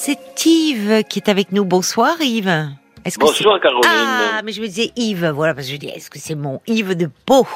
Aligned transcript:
c'est 0.00 0.46
Yves 0.46 1.04
qui 1.04 1.18
est 1.18 1.28
avec 1.28 1.52
nous. 1.52 1.66
Bonsoir 1.66 2.16
Yves. 2.22 2.70
Est-ce 3.04 3.18
que 3.18 3.24
Bonsoir 3.26 3.60
Caroline. 3.60 3.82
Ah, 3.86 4.40
mais 4.42 4.52
je 4.52 4.62
me 4.62 4.66
disais 4.66 4.92
Yves, 4.96 5.28
voilà, 5.28 5.52
parce 5.52 5.66
que 5.66 5.74
je 5.74 5.78
dis, 5.78 5.88
est-ce 5.88 6.08
que 6.08 6.18
c'est 6.18 6.34
mon 6.34 6.62
Yves 6.66 6.96
de 6.96 7.10
Pau? 7.26 7.46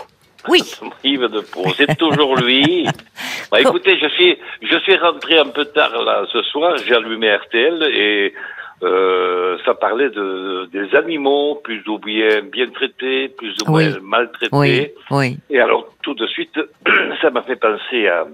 Oui. 0.51 0.61
Yves 1.05 1.29
de 1.29 1.41
Pau, 1.41 1.65
c'est 1.75 1.97
toujours 1.97 2.37
lui. 2.37 2.87
bah, 3.51 3.63
écoutez, 3.63 3.99
je 3.99 4.09
suis, 4.09 4.37
je 4.61 4.77
suis 4.81 4.95
rentré 4.99 5.39
un 5.39 5.47
peu 5.47 5.65
tard 5.65 6.05
là 6.05 6.27
ce 6.31 6.43
soir, 6.43 6.77
j'ai 6.87 6.95
allumé 6.95 7.35
RTL 7.35 7.83
et 7.85 8.35
euh, 8.83 9.57
ça 9.65 9.73
parlait 9.73 10.11
de, 10.11 10.69
des 10.71 10.95
animaux, 10.95 11.63
plus 11.65 11.83
ou 11.89 11.99
bien 11.99 12.43
bien 12.43 12.69
traités, 12.69 13.29
plus 13.31 13.57
ou 13.67 13.71
moins 13.71 13.89
maltraités. 14.03 14.51
Oui, 14.53 14.89
oui. 15.11 15.39
Et 15.49 15.61
alors, 15.61 15.89
tout 16.03 16.13
de 16.13 16.27
suite, 16.27 16.61
ça 17.23 17.31
m'a 17.31 17.41
fait 17.41 17.57
penser 17.57 18.07
à, 18.07 18.27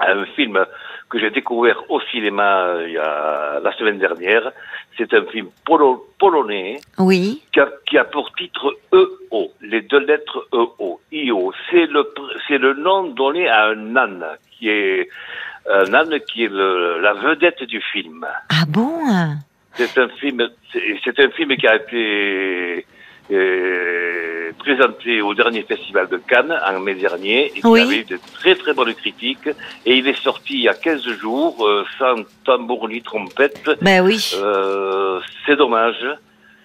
à 0.00 0.10
un 0.10 0.24
film 0.34 0.58
que 1.08 1.18
j'ai 1.18 1.30
découvert 1.30 1.78
au 1.90 2.00
cinéma 2.12 2.66
euh, 2.66 2.84
il 2.86 2.94
y 2.94 2.98
a, 2.98 3.60
la 3.62 3.72
semaine 3.76 3.98
dernière. 3.98 4.52
C'est 4.96 5.12
un 5.14 5.24
film 5.26 5.48
polonais 5.64 6.80
oui. 6.98 7.42
qui, 7.52 7.60
a, 7.60 7.68
qui 7.86 7.98
a 7.98 8.04
pour 8.04 8.32
titre 8.34 8.76
EO, 8.92 9.52
les 9.60 9.82
deux 9.82 10.00
lettres 10.00 10.46
EO, 10.52 11.00
IO. 11.12 11.52
C'est 11.70 11.86
le, 11.86 12.12
c'est 12.46 12.58
le 12.58 12.74
nom 12.74 13.04
donné 13.04 13.48
à 13.48 13.66
un 13.66 13.96
âne 13.96 14.26
qui 14.50 14.68
est 14.68 15.08
un 15.70 15.92
âne 15.94 16.18
qui 16.20 16.44
est 16.44 16.52
le, 16.52 17.00
la 17.00 17.12
vedette 17.12 17.62
du 17.64 17.80
film. 17.80 18.26
Ah 18.48 18.64
bon? 18.68 18.98
C'est 19.74 19.98
un 19.98 20.08
film, 20.08 20.48
c'est 21.04 21.20
un 21.20 21.30
film 21.30 21.56
qui 21.56 21.66
a 21.66 21.76
été 21.76 22.86
euh, 23.30 24.52
présenté 24.58 25.20
au 25.20 25.34
dernier 25.34 25.62
festival 25.62 26.08
de 26.08 26.16
Cannes 26.16 26.54
en 26.66 26.80
mai 26.80 26.94
dernier 26.94 27.52
et 27.54 27.60
qui 27.60 27.66
avait 27.66 27.98
eu 27.98 28.04
de 28.04 28.18
très 28.34 28.54
très 28.54 28.74
bonnes 28.74 28.94
critiques. 28.94 29.48
Et 29.86 29.96
il 29.96 30.06
est 30.08 30.20
sorti 30.22 30.54
il 30.54 30.62
y 30.62 30.68
a 30.68 30.74
15 30.74 31.02
jours 31.20 31.66
euh, 31.66 31.84
sans 31.98 32.22
tambour 32.44 32.88
ni 32.88 33.02
trompette. 33.02 33.70
Ben 33.82 34.04
oui. 34.04 34.32
Euh, 34.36 35.20
c'est 35.46 35.56
dommage. 35.56 36.04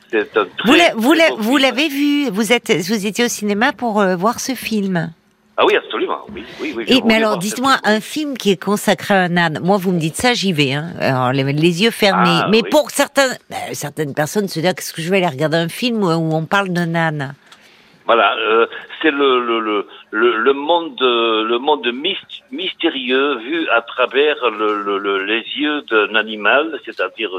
C'est 0.10 0.38
un 0.38 0.46
très, 0.58 0.94
vous 0.96 1.58
l'avez 1.58 1.88
vu 1.88 2.30
Vous 2.30 2.54
êtes 2.54 2.72
vous 2.72 3.08
étiez 3.08 3.26
au 3.26 3.30
cinéma 3.30 3.74
pour 3.74 4.00
euh, 4.00 4.16
voir 4.16 4.40
ce 4.40 4.54
film 4.54 5.12
ah 5.56 5.66
oui, 5.68 5.76
absolument. 5.76 6.26
Oui, 6.34 6.44
oui, 6.60 6.74
oui. 6.76 6.86
Et, 6.88 7.02
mais 7.06 7.16
alors, 7.16 7.38
dites-moi, 7.38 7.76
un 7.84 8.00
film 8.00 8.36
qui 8.38 8.50
est 8.50 8.62
consacré 8.62 9.14
à 9.14 9.22
un 9.22 9.38
âne. 9.38 9.60
Moi, 9.62 9.78
vous 9.78 9.92
me 9.92 10.00
dites 10.00 10.16
ça, 10.16 10.34
j'y 10.34 10.52
vais. 10.52 10.74
Hein. 10.74 10.94
Alors, 11.00 11.32
les, 11.32 11.84
yeux 11.84 11.92
fermés. 11.92 12.42
Ah, 12.44 12.48
mais 12.50 12.64
pour 12.64 12.90
certains, 12.90 13.30
ben, 13.52 13.58
certaines 13.74 14.16
personnes 14.16 14.48
se 14.48 14.60
disent 14.60 14.74
qu'est-ce 14.74 14.94
que 14.94 15.04
je 15.04 15.12
vais 15.12 15.18
aller 15.18 15.28
regarder 15.28 15.58
un 15.58 15.70
film 15.70 16.04
où, 16.04 16.08
on 16.08 16.46
parle 16.46 16.70
d'un 16.70 16.96
âne? 16.96 17.36
Voilà, 18.08 18.36
euh, 18.36 18.66
c'est 19.02 19.12
le, 19.12 19.46
le, 19.46 19.88
le, 20.12 20.38
le, 20.38 20.54
monde, 20.54 21.00
le 21.00 21.58
monde 21.60 21.88
mystérieux 22.52 23.38
vu 23.38 23.70
à 23.70 23.82
travers 23.82 24.50
le, 24.50 25.24
les 25.24 25.46
yeux 25.56 25.84
d'un 25.84 26.16
animal, 26.16 26.80
c'est-à-dire 26.84 27.30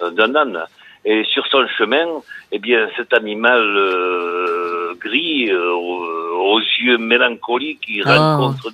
d'un 0.00 0.34
âne. 0.34 0.64
Et 1.04 1.24
sur 1.24 1.46
son 1.48 1.66
chemin, 1.66 2.06
eh 2.52 2.58
bien, 2.60 2.88
cet 2.96 3.12
animal 3.12 3.60
euh, 3.60 4.61
gris, 5.02 5.50
euh, 5.50 5.72
aux, 5.72 6.60
yeux 6.60 6.98
mélancoliques, 6.98 7.84
il, 7.88 8.02
ah, 8.06 8.36
rencontre, 8.36 8.68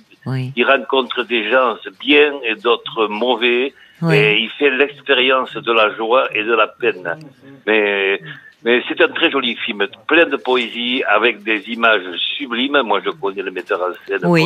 il 0.55 0.65
rencontre 0.65 1.23
des 1.23 1.49
gens 1.49 1.75
bien 1.99 2.33
et 2.43 2.55
d'autres 2.55 3.07
mauvais, 3.07 3.73
et 4.11 4.37
il 4.39 4.49
fait 4.57 4.69
l'expérience 4.69 5.53
de 5.53 5.71
la 5.71 5.95
joie 5.95 6.27
et 6.33 6.43
de 6.43 6.53
la 6.53 6.67
peine. 6.67 7.17
Mais 7.67 8.19
mais 8.65 8.83
c'est 8.89 8.99
un 8.99 9.07
très 9.07 9.31
joli 9.31 9.55
film, 9.55 9.87
plein 10.05 10.25
de 10.25 10.35
poésie, 10.35 11.01
avec 11.07 11.43
des 11.43 11.69
images 11.69 12.11
sublimes. 12.37 12.81
Moi, 12.83 12.99
je 13.05 13.09
connais 13.11 13.41
le 13.41 13.51
metteur 13.51 13.79
en 13.81 13.93
scène, 14.05 14.25
oui. 14.25 14.43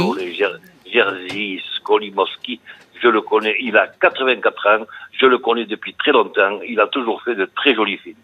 Jerzy 0.86 1.60
Skolimowski 1.78 2.60
je 3.04 3.10
le 3.10 3.22
connais, 3.22 3.56
il 3.60 3.78
a 3.78 3.88
84 3.88 4.68
ans, 4.68 4.86
je 5.20 5.26
le 5.26 5.38
connais 5.38 5.66
depuis 5.66 5.94
très 5.94 6.12
longtemps, 6.12 6.60
il 6.68 6.80
a 6.80 6.88
toujours 6.88 7.22
fait 7.22 7.36
de 7.36 7.46
très 7.46 7.76
jolis 7.76 7.98
films. 7.98 8.16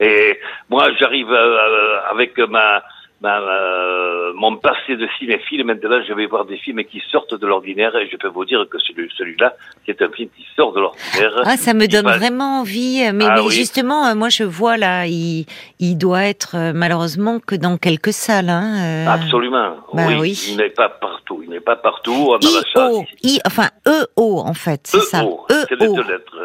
Et 0.00 0.38
moi, 0.68 0.88
j'arrive 0.98 1.32
euh, 1.32 2.00
avec 2.08 2.38
ma, 2.38 2.82
ma, 3.20 3.40
euh, 3.40 4.32
mon 4.34 4.56
passé 4.56 4.96
de 4.96 5.08
cinéphile, 5.18 5.64
maintenant 5.64 6.00
je 6.06 6.12
vais 6.12 6.26
voir 6.26 6.44
des 6.44 6.56
films 6.58 6.84
qui 6.84 7.02
sortent 7.10 7.34
de 7.34 7.46
l'ordinaire 7.46 7.94
et 7.96 8.08
je 8.10 8.16
peux 8.16 8.28
vous 8.28 8.44
dire 8.44 8.64
que 8.70 8.78
celui, 8.78 9.10
celui-là, 9.16 9.54
c'est 9.86 10.00
un 10.02 10.10
film 10.10 10.28
qui 10.36 10.46
sort 10.56 10.72
de 10.72 10.80
l'ordinaire. 10.80 11.32
Ah, 11.44 11.56
ça 11.56 11.74
me 11.74 11.86
donne 11.86 12.06
vraiment 12.06 12.60
envie, 12.60 13.00
mais, 13.12 13.26
ah 13.28 13.34
mais 13.36 13.50
justement, 13.50 14.06
euh, 14.06 14.14
moi 14.14 14.28
je 14.28 14.44
vois 14.44 14.76
là, 14.76 15.06
il, 15.06 15.46
il 15.80 15.96
doit 15.96 16.24
être 16.24 16.72
malheureusement 16.74 17.40
que 17.40 17.54
dans 17.54 17.76
quelques 17.76 18.12
salles. 18.12 18.50
Hein, 18.50 19.06
Absolument, 19.08 19.76
bah 19.92 20.02
oui, 20.20 20.38
il 20.50 20.56
n'est 20.56 20.70
pas 20.70 20.88
partout, 20.88 21.40
il 21.42 21.50
n'est 21.50 21.60
pas 21.60 21.76
partout. 21.76 22.28
On 22.30 22.36
a 22.36 22.38
I, 22.38 22.62
-O, 22.76 23.06
I, 23.22 23.40
enfin 23.46 23.68
E-O 23.86 24.40
en 24.40 24.54
fait, 24.54 24.80
c'est 24.84 25.00
ça. 25.00 25.22
E-O, 25.22 25.46
c'est 25.48 25.78
les 25.80 25.88
deux 25.88 26.02
lettres. 26.02 26.36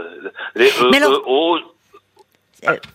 Les 0.55 0.69
E-O, 0.69 1.55
euh, 1.55 1.59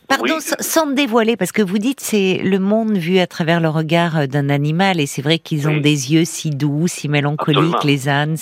pardon, 0.08 0.36
sans 0.40 0.86
dévoiler, 0.86 1.36
parce 1.36 1.52
que 1.52 1.62
vous 1.62 1.78
dites 1.78 2.00
c'est 2.00 2.40
le 2.42 2.58
monde 2.58 2.96
vu 2.96 3.18
à 3.18 3.26
travers 3.26 3.60
le 3.60 3.68
regard 3.68 4.18
euh, 4.18 4.26
d'un 4.26 4.48
animal, 4.48 5.00
et 5.00 5.06
c'est 5.06 5.22
vrai 5.22 5.38
qu'ils 5.38 5.68
ont 5.68 5.76
des 5.76 6.12
yeux 6.12 6.24
si 6.24 6.50
doux, 6.50 6.86
si 6.86 7.08
mélancoliques, 7.08 7.84
les 7.84 8.08
ânes, 8.08 8.36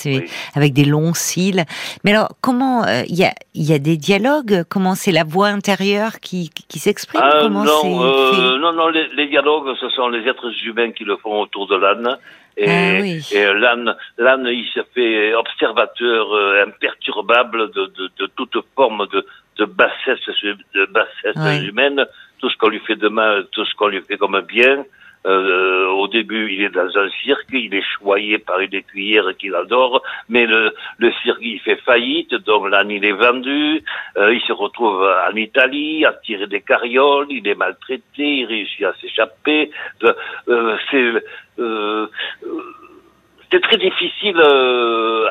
avec 0.55 0.73
des 0.73 0.85
longs 0.85 1.13
cils. 1.13 1.65
Mais 2.03 2.11
alors, 2.11 2.29
comment 2.41 2.83
euh, 2.85 3.03
il 3.07 3.15
y, 3.15 3.25
a, 3.25 3.33
y 3.53 3.73
a 3.73 3.79
des 3.79 3.97
dialogues? 3.97 4.63
Comment 4.69 4.95
c'est 4.95 5.11
la 5.11 5.23
voix 5.23 5.47
intérieure 5.47 6.19
qui, 6.19 6.49
qui 6.67 6.79
s'exprime? 6.79 7.21
Ah, 7.23 7.47
non, 7.49 7.63
non, 7.63 8.73
non, 8.73 8.87
les, 8.89 9.27
dialogues, 9.27 9.75
ce 9.79 9.89
sont 9.89 10.09
les 10.09 10.27
êtres 10.27 10.51
humains 10.65 10.91
qui 10.91 11.03
le 11.03 11.17
font 11.17 11.41
autour 11.41 11.67
de 11.67 11.75
l'âne. 11.75 12.17
Et, 12.59 12.67
ah 12.67 13.05
et 13.05 13.53
l'âne, 13.53 13.95
l'âne, 14.17 14.47
il 14.47 14.67
se 14.73 14.79
fait 14.95 15.35
observateur 15.35 16.27
imperturbable 16.65 17.71
de, 17.71 17.85
de, 17.85 18.09
de 18.19 18.25
toute 18.35 18.57
forme 18.75 19.05
de, 19.13 19.23
de 19.57 19.65
bassesse, 19.65 20.19
de 20.73 20.85
bassesse 20.85 21.63
humaine, 21.63 22.05
tout 22.39 22.49
ce 22.49 22.57
qu'on 22.57 22.69
lui 22.69 22.79
fait 22.79 22.95
de 22.95 23.09
mal, 23.09 23.47
tout 23.51 23.65
ce 23.65 23.73
qu'on 23.75 23.87
lui 23.87 24.01
fait 24.01 24.17
comme 24.17 24.39
bien. 24.41 24.85
Euh, 25.25 25.87
au 25.89 26.07
début, 26.07 26.53
il 26.53 26.61
est 26.61 26.69
dans 26.69 26.97
un 26.97 27.09
cirque, 27.23 27.47
il 27.51 27.73
est 27.73 27.83
choyé 27.99 28.37
par 28.37 28.59
une 28.61 28.73
écuyère 28.73 29.25
qu'il 29.37 29.55
adore, 29.55 30.01
mais 30.29 30.45
le, 30.45 30.73
le 30.99 31.11
cirque, 31.23 31.39
il 31.41 31.59
fait 31.59 31.75
faillite, 31.77 32.33
donc 32.45 32.69
l'âne, 32.69 32.91
il 32.91 33.03
est 33.03 33.11
vendu, 33.11 33.83
euh, 34.15 34.33
il 34.33 34.41
se 34.41 34.53
retrouve 34.53 35.03
en 35.03 35.35
Italie, 35.35 36.05
à 36.05 36.13
tirer 36.13 36.47
des 36.47 36.61
carrioles, 36.61 37.27
il 37.29 37.45
est 37.45 37.55
maltraité, 37.55 38.37
il 38.37 38.45
réussit 38.45 38.85
à 38.85 38.93
s'échapper. 39.01 39.71
Euh, 40.03 40.77
c'est 40.91 41.11
euh, 41.59 42.07
c'est 43.51 43.61
très 43.61 43.77
difficile 43.77 44.39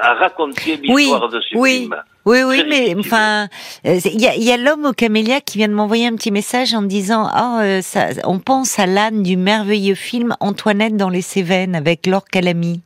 à 0.03 0.15
raconter 0.15 0.77
l'histoire 0.77 1.29
de 1.29 1.41
ce 1.41 1.57
oui. 1.57 1.81
film. 1.81 1.97
Oui, 2.27 2.39
oui, 2.45 2.65
mais 2.69 2.93
enfin, 2.99 3.47
euh, 3.87 4.01
il 4.05 4.21
y 4.21 4.27
a, 4.27 4.35
y 4.35 4.51
a 4.51 4.57
l'homme 4.57 4.85
au 4.85 4.93
camélia 4.93 5.41
qui 5.41 5.59
vient 5.59 5.69
de 5.69 5.75
m'envoyer 5.75 6.09
un 6.09 6.17
petit 6.17 6.33
message 6.33 6.75
en 6.75 6.83
disant, 6.83 7.31
oh, 7.33 7.61
euh, 7.63 7.81
ça, 7.83 8.09
on 8.25 8.41
pense 8.41 8.81
à 8.81 8.87
l'âne 8.87 9.23
du 9.23 9.37
merveilleux 9.37 9.95
film 9.95 10.35
Antoinette 10.41 10.97
dans 10.97 11.09
les 11.09 11.21
Cévennes 11.21 11.77
avec 11.77 12.05
Laure 12.05 12.25
Calamy. 12.25 12.83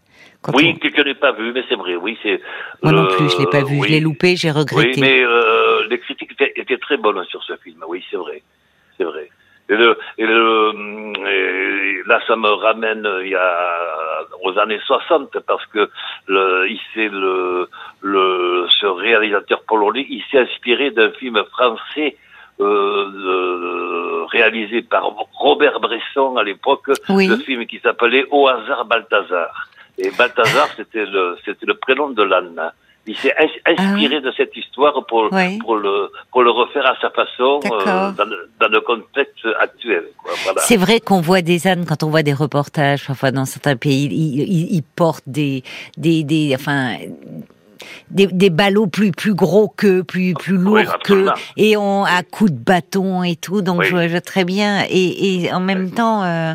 oui, 0.53 0.79
que 0.79 0.89
je 0.95 1.03
n'ai 1.03 1.15
pas 1.15 1.33
vu, 1.33 1.53
mais 1.55 1.65
c'est 1.71 1.75
vrai, 1.75 1.97
oui, 1.97 2.19
c'est. 2.23 2.39
Moi 2.83 2.93
non 2.93 3.07
plus, 3.07 3.31
je 3.31 3.39
l'ai 3.39 3.47
pas 3.47 3.65
vu, 3.65 3.81
je 3.83 3.89
l'ai 3.89 4.01
loupé, 4.01 4.37
j'ai 4.37 4.51
regretté. 4.51 4.91
Oui, 4.91 5.01
mais 5.01 5.23
euh, 5.25 5.87
les 5.89 5.99
critiques 6.01 6.33
étaient, 6.33 6.53
étaient 6.57 6.79
très 6.79 6.99
bonnes 6.99 7.25
sur 7.25 7.43
ce 7.43 7.55
film. 7.65 7.83
Oui, 7.89 8.05
c'est 8.11 8.19
vrai, 8.19 8.43
c'est 8.99 9.05
vrai. 9.05 9.31
Et, 9.71 9.77
le, 9.77 9.97
et, 10.19 10.27
le, 10.27 12.03
là, 12.07 12.21
ça 12.27 12.37
me 12.37 12.49
ramène 12.49 13.09
il 13.23 13.31
y 13.31 13.37
a, 13.37 14.27
aux 14.43 14.59
années 14.59 14.81
60 14.85 15.39
parce 15.47 15.65
que 15.67 15.89
le, 16.27 16.67
le, 16.97 17.69
le, 18.03 18.67
ce 18.69 18.87
réalisateur 18.87 19.63
polonais, 19.63 20.07
il 20.11 20.23
s'est 20.31 20.41
inspiré 20.41 20.91
d'un 20.91 21.13
film 21.13 21.43
français 21.53 22.17
euh, 22.61 24.27
réalisé 24.31 24.83
par 24.83 25.05
Robert 25.33 25.81
Bresson 25.81 26.37
à 26.37 26.43
l'époque, 26.43 26.89
le 27.09 27.37
film 27.39 27.65
qui 27.67 27.79
s'appelait 27.79 28.27
Au 28.31 28.49
hasard 28.49 28.85
Balthazar. 28.85 29.69
Et 29.99 30.11
Balthazar, 30.11 30.67
c'était 30.77 31.07
le, 31.07 31.37
c'était 31.45 31.67
le 31.67 31.75
prénom 31.75 32.11
de 32.11 32.23
l'âne. 32.23 32.73
Il 33.11 33.17
s'est 33.17 33.35
inspiré 33.67 34.17
ah 34.19 34.21
de 34.21 34.33
cette 34.37 34.57
histoire 34.57 34.93
pour, 35.07 35.31
pour, 35.61 35.77
le, 35.77 36.13
pour 36.31 36.43
le 36.45 36.51
refaire 36.53 36.87
à 36.87 36.95
sa 37.01 37.11
façon 37.11 37.59
euh, 37.65 38.13
dans, 38.13 38.25
le, 38.25 38.49
dans, 38.61 38.69
le, 38.69 38.81
contexte 38.83 39.45
actuel. 39.59 40.05
Voilà. 40.45 40.61
C'est 40.61 40.77
vrai 40.77 41.01
qu'on 41.01 41.21
voit 41.21 41.43
des 41.43 41.67
ânes 41.67 41.87
quand 41.87 42.05
on 42.05 42.09
voit 42.09 42.23
des 42.23 42.33
reportages, 42.33 43.05
parfois 43.05 43.33
dans 43.33 43.47
certains 43.47 43.75
pays, 43.75 44.05
ils, 44.05 44.43
ils, 44.43 44.75
ils 44.77 44.83
portent 44.85 45.29
des, 45.29 45.65
des, 45.97 46.23
des, 46.23 46.55
enfin, 46.55 46.99
des, 48.11 48.27
des 48.27 48.51
ballots 48.51 48.87
plus 48.87 49.13
plus 49.13 49.35
gros 49.35 49.69
que 49.69 50.03
plus 50.03 50.35
plus 50.35 50.57
lourds 50.57 50.99
que 51.05 51.27
et 51.57 51.77
on 51.77 52.05
à 52.05 52.23
coups 52.23 52.53
de 52.53 52.59
bâton 52.59 53.23
et 53.23 53.37
tout 53.37 53.63
donc 53.63 53.83
je, 53.83 54.09
je, 54.09 54.19
très 54.19 54.45
bien. 54.45 54.85
Et, 54.89 55.45
et 55.45 55.53
en 55.53 55.61
même 55.61 55.91
temps 55.91 56.23
euh, 56.25 56.55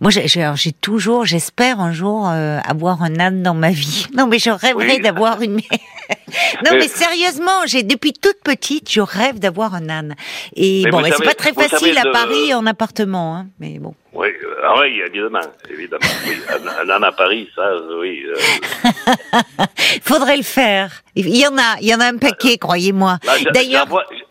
moi 0.00 0.10
j'ai 0.10 0.72
toujours 0.72 1.24
j'espère 1.24 1.80
un 1.80 1.92
jour 1.92 2.28
euh, 2.28 2.58
avoir 2.66 3.02
un 3.02 3.18
âne 3.18 3.42
dans 3.42 3.54
ma 3.54 3.70
vie. 3.70 4.06
Non 4.16 4.26
mais 4.26 4.38
je 4.38 4.50
rêverais 4.50 4.98
d'avoir 4.98 5.42
une 5.42 5.60
non 6.64 6.72
mais 6.72 6.88
sérieusement 6.88 7.66
j'ai 7.66 7.82
depuis 7.82 8.12
toute 8.12 8.40
petite 8.42 8.90
je 8.90 9.00
rêve 9.00 9.38
d'avoir 9.38 9.74
un 9.74 9.88
âne 9.88 10.14
et 10.54 10.84
bon 10.90 11.02
c'est 11.04 11.24
pas 11.24 11.34
très 11.34 11.52
facile 11.52 11.96
à 11.98 12.10
Paris 12.10 12.54
en 12.54 12.66
appartement 12.66 13.36
hein, 13.36 13.46
mais 13.60 13.78
bon 13.78 13.94
oui, 14.16 14.28
Ah 14.64 14.74
oui, 14.80 15.00
évidemment, 15.06 15.40
évidemment. 15.70 16.06
Oui. 16.26 16.36
Un, 16.48 16.88
un, 16.88 17.02
à 17.02 17.12
Paris, 17.12 17.50
ça, 17.54 17.70
oui. 18.00 18.24
Euh... 18.24 19.64
Faudrait 20.02 20.38
le 20.38 20.42
faire. 20.42 21.02
Il 21.14 21.36
y 21.36 21.46
en 21.46 21.58
a, 21.58 21.76
il 21.82 21.88
y 21.88 21.94
en 21.94 22.00
a 22.00 22.06
un 22.06 22.16
paquet, 22.16 22.56
croyez-moi. 22.56 23.18
Bah, 23.26 23.32
D'ailleurs, 23.52 23.86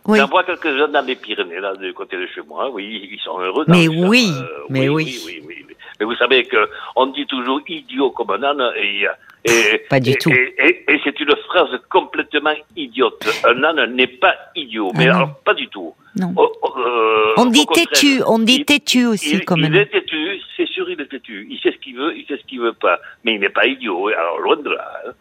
j'en 0.07 0.28
vois, 0.28 0.44
quelques-uns 0.44 0.88
dans 0.88 1.06
les 1.06 1.16
Pyrénées, 1.16 1.60
là, 1.60 1.75
du 1.75 1.94
côté 1.94 2.18
de 2.18 2.25
chez 2.33 2.42
moi. 2.42 2.71
Oui, 2.71 3.10
ils 3.12 3.19
sont 3.19 3.39
heureux. 3.39 3.66
Mais 3.68 3.88
oui, 3.88 4.33
euh, 4.36 4.48
mais 4.69 4.89
oui. 4.89 5.21
oui, 5.24 5.44
oui, 5.45 5.56
oui. 5.60 5.64
Mais 6.00 6.06
vous 6.06 6.15
savez 6.15 6.44
que 6.44 6.69
on 6.95 7.07
dit 7.07 7.25
toujours 7.25 7.62
idiot 7.68 8.12
comme 8.12 8.31
un 8.31 8.44
âne 8.44 8.71
et 8.77 9.07
et, 9.47 9.77
pas 9.89 10.00
du 10.00 10.15
tout. 10.15 10.31
Et, 10.31 10.86
et, 10.88 11.00
c'est 11.03 11.19
une 11.19 11.36
phrase 11.47 11.69
complètement 11.92 12.56
idiote. 12.75 13.24
Un 13.44 13.63
âne 13.63 13.94
n'est 13.94 14.07
pas 14.07 14.33
idiot, 14.56 14.92
mais 14.95 15.07
ah 15.07 15.18
alors 15.18 15.36
pas 15.45 15.53
du 15.53 15.68
tout. 15.68 15.94
Non. 16.15 16.33
Oh, 16.36 16.51
oh, 16.63 16.74
euh, 16.80 17.33
on 17.38 17.45
dit 17.45 17.65
têtu, 17.68 18.24
on 18.25 18.39
dit 18.39 18.65
têtu 18.65 19.06
aussi 19.06 19.36
il, 19.36 19.45
comme 19.45 19.59
Il 19.59 19.75
est 19.75 19.86
têtu, 19.86 20.42
c'est 20.57 20.68
sûr, 20.68 20.89
il 20.89 21.00
est 21.00 21.06
têtu. 21.06 21.47
Il 21.50 21.59
sait 21.59 21.71
ce 21.71 21.77
qu'il 21.77 21.95
veut, 21.95 22.18
il 22.18 22.25
sait 22.25 22.38
ce 22.38 22.47
qu'il 22.47 22.59
veut 22.59 22.74
pas, 22.74 23.00
mais 23.24 23.36
il 23.36 23.39
n'est 23.39 23.50
pas 23.50 23.68
idiot. 23.68 24.07
Alors 24.07 24.39
loin 24.39 24.57
de 24.57 24.69
là. 24.71 24.92
Hein. 25.06 25.12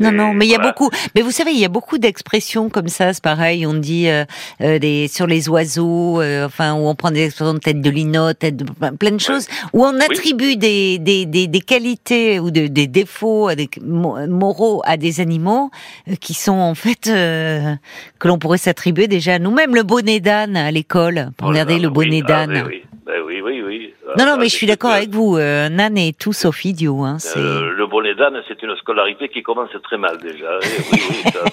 Non, 0.00 0.10
non, 0.10 0.34
mais 0.34 0.46
il 0.46 0.50
y 0.50 0.56
a 0.56 0.58
beaucoup. 0.58 0.90
Mais 1.14 1.22
vous 1.22 1.30
savez, 1.30 1.52
il 1.52 1.58
y 1.58 1.64
a 1.64 1.68
beaucoup 1.68 1.98
d'expressions 1.98 2.68
comme 2.68 2.88
ça. 2.88 3.12
C'est 3.12 3.22
pareil. 3.22 3.66
On 3.66 3.74
dit 3.74 4.08
euh, 4.08 4.24
euh 4.60 4.78
des, 4.78 5.08
sur 5.08 5.26
les 5.26 5.48
oiseaux, 5.48 6.20
euh, 6.20 6.46
enfin, 6.46 6.74
où 6.74 6.86
on 6.88 6.94
prend 6.94 7.12
des 7.12 7.26
expressions 7.26 7.54
de 7.54 7.58
tête 7.60 7.80
de 7.80 7.90
lino, 7.90 8.32
tête 8.32 8.56
de 8.56 8.64
plein 8.98 9.12
de 9.12 9.20
choses, 9.20 9.46
où 9.72 9.84
on 9.84 10.00
attribue 10.00 10.56
des, 10.56 10.98
des, 10.98 11.26
des, 11.26 11.46
des, 11.46 11.60
qualités 11.60 12.40
ou 12.40 12.50
de, 12.50 12.66
des 12.66 12.88
défauts 12.88 13.54
des, 13.54 13.68
moraux 13.80 14.82
à 14.84 14.96
des 14.96 15.20
animaux 15.20 15.70
euh, 16.08 16.14
qui 16.20 16.34
sont 16.34 16.52
en 16.52 16.74
fait 16.74 17.04
que 17.04 18.28
l'on 18.28 18.38
pourrait 18.38 18.58
s'attribuer 18.58 19.06
déjà 19.06 19.34
à 19.34 19.38
nous-mêmes. 19.38 19.74
Le 19.74 19.84
bonnet 19.84 20.18
d'âne 20.20 20.56
à 20.56 20.70
l'école. 20.70 21.30
Regardez 21.40 21.78
le 21.78 21.90
bonnet 21.90 22.22
ah, 22.24 22.28
d'âne. 22.28 22.64
oui. 22.66 22.82
Ben 23.06 23.20
oui, 23.26 23.42
oui, 23.44 23.62
oui. 23.62 23.94
Non, 24.18 24.24
non, 24.24 24.36
mais 24.38 24.48
je 24.48 24.54
suis 24.54 24.66
d'accord 24.66 24.92
avec 24.92 25.10
vous. 25.10 25.36
Euh, 25.36 25.66
un 25.68 25.78
âne 25.78 25.98
est 25.98 26.18
tout 26.18 26.32
sauf 26.32 26.64
idiot. 26.64 27.04
Hein, 27.04 27.18
euh, 27.36 27.70
le 27.76 27.83
bonnet 28.04 28.14
d'âne, 28.14 28.42
c'est 28.46 28.62
une 28.62 28.76
scolarité 28.76 29.28
qui 29.28 29.42
commence 29.42 29.70
très 29.82 29.96
mal 29.96 30.18
déjà. 30.18 30.58
Eh 30.62 30.66
oui, 30.92 31.00
oui, 31.10 31.22
ça, 31.32 31.44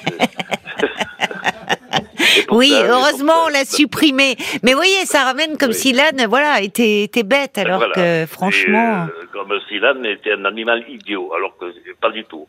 oui, 2.51 2.73
heureusement, 2.73 3.45
on 3.45 3.49
l'a 3.49 3.63
supprimé. 3.65 4.35
Mais 4.63 4.71
vous 4.71 4.77
voyez, 4.77 5.05
ça 5.05 5.23
ramène 5.23 5.57
comme 5.57 5.71
si 5.71 5.93
l'âne, 5.93 6.25
voilà, 6.27 6.61
était, 6.61 7.03
était 7.03 7.23
bête, 7.23 7.57
alors 7.57 7.91
que 7.93 8.25
franchement. 8.27 9.07
Euh, 9.07 9.25
comme 9.31 9.53
si 9.69 9.79
l'âne 9.79 10.05
était 10.05 10.33
un 10.33 10.45
animal 10.45 10.83
idiot, 10.89 11.33
alors 11.33 11.55
que 11.57 11.65
pas 12.01 12.09
du 12.09 12.25
tout. 12.25 12.47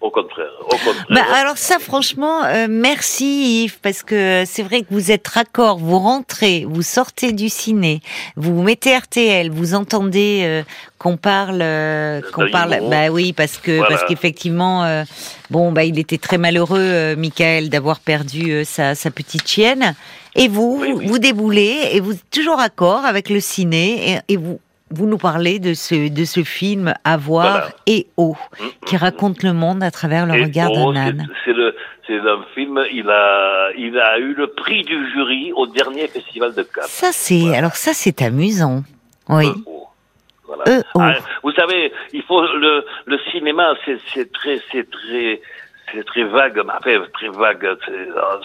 Au 0.00 0.10
contraire, 0.10 0.50
au 0.62 0.70
contraire. 0.70 1.06
Bah, 1.10 1.24
alors 1.34 1.58
ça, 1.58 1.78
franchement, 1.78 2.42
euh, 2.44 2.68
merci 2.70 3.64
Yves, 3.64 3.80
parce 3.80 4.02
que 4.02 4.44
c'est 4.46 4.62
vrai 4.62 4.80
que 4.80 4.86
vous 4.90 5.10
êtes 5.10 5.28
raccord, 5.28 5.76
vous 5.76 5.98
rentrez, 5.98 6.64
vous 6.66 6.80
sortez 6.80 7.32
du 7.32 7.50
ciné, 7.50 8.00
vous 8.34 8.62
mettez 8.62 8.96
RTL, 8.96 9.50
vous 9.50 9.74
entendez 9.74 10.40
euh, 10.44 10.62
qu'on 10.98 11.18
parle, 11.18 11.60
euh, 11.60 12.22
qu'on 12.32 12.50
parle. 12.50 12.78
Bah 12.88 13.10
oui, 13.10 13.34
parce 13.34 13.58
que 13.58 13.86
parce 13.86 14.04
qu'effectivement, 14.04 15.04
bon, 15.50 15.70
bah 15.70 15.84
il 15.84 15.98
était 15.98 16.18
très 16.18 16.38
malheureux, 16.38 17.14
Michael, 17.16 17.68
d'avoir 17.68 18.00
perdu 18.00 18.64
sa, 18.64 18.94
sa 18.94 19.10
petite 19.10 19.46
chienne. 19.46 19.94
Et 20.34 20.48
vous, 20.48 20.82
vous 21.04 21.18
déboulez 21.18 21.90
et 21.92 22.00
vous 22.00 22.12
êtes 22.12 22.30
toujours 22.30 22.56
raccord 22.56 23.04
avec 23.04 23.28
le 23.28 23.40
ciné 23.40 24.12
et, 24.12 24.34
et 24.34 24.36
vous 24.38 24.60
vous 24.90 25.06
nous 25.06 25.18
parlez 25.18 25.58
de 25.58 25.74
ce, 25.74 26.12
de 26.12 26.24
ce 26.24 26.42
film 26.42 26.94
Avoir 27.04 27.70
et 27.86 28.08
Eau, 28.16 28.34
mm, 28.34 28.64
mm, 28.64 28.68
qui 28.86 28.96
mm. 28.96 28.98
raconte 28.98 29.42
le 29.42 29.52
monde 29.52 29.82
à 29.82 29.90
travers 29.90 30.26
le 30.26 30.32
regard 30.32 30.72
d'un 30.72 30.96
âne. 30.96 31.28
C'est 32.06 32.18
un 32.18 32.44
film, 32.54 32.80
il 32.92 33.08
a, 33.08 33.70
il 33.76 33.96
a 33.98 34.18
eu 34.18 34.34
le 34.34 34.48
prix 34.48 34.82
du 34.82 35.10
jury 35.12 35.52
au 35.54 35.68
dernier 35.68 36.08
festival 36.08 36.52
de 36.54 36.62
Cannes. 36.62 36.84
Ça, 36.88 37.10
c'est, 37.12 37.54
alors 37.56 37.76
ça, 37.76 37.92
c'est 37.94 38.20
amusant. 38.20 38.82
Oui. 39.28 39.46
Voilà. 40.44 40.82
Ah, 40.96 41.14
vous 41.44 41.52
savez, 41.52 41.92
il 42.12 42.22
faut 42.22 42.42
le, 42.42 42.84
le 43.06 43.18
cinéma, 43.30 43.74
c'est 43.84 44.32
très, 44.32 44.60
c'est 44.72 44.90
très, 44.90 45.40
c'est 45.92 46.04
très 46.04 46.24
vague, 46.24 46.58
ma 46.64 46.76
enfin, 46.76 47.02
très 47.12 47.28
vague. 47.28 47.66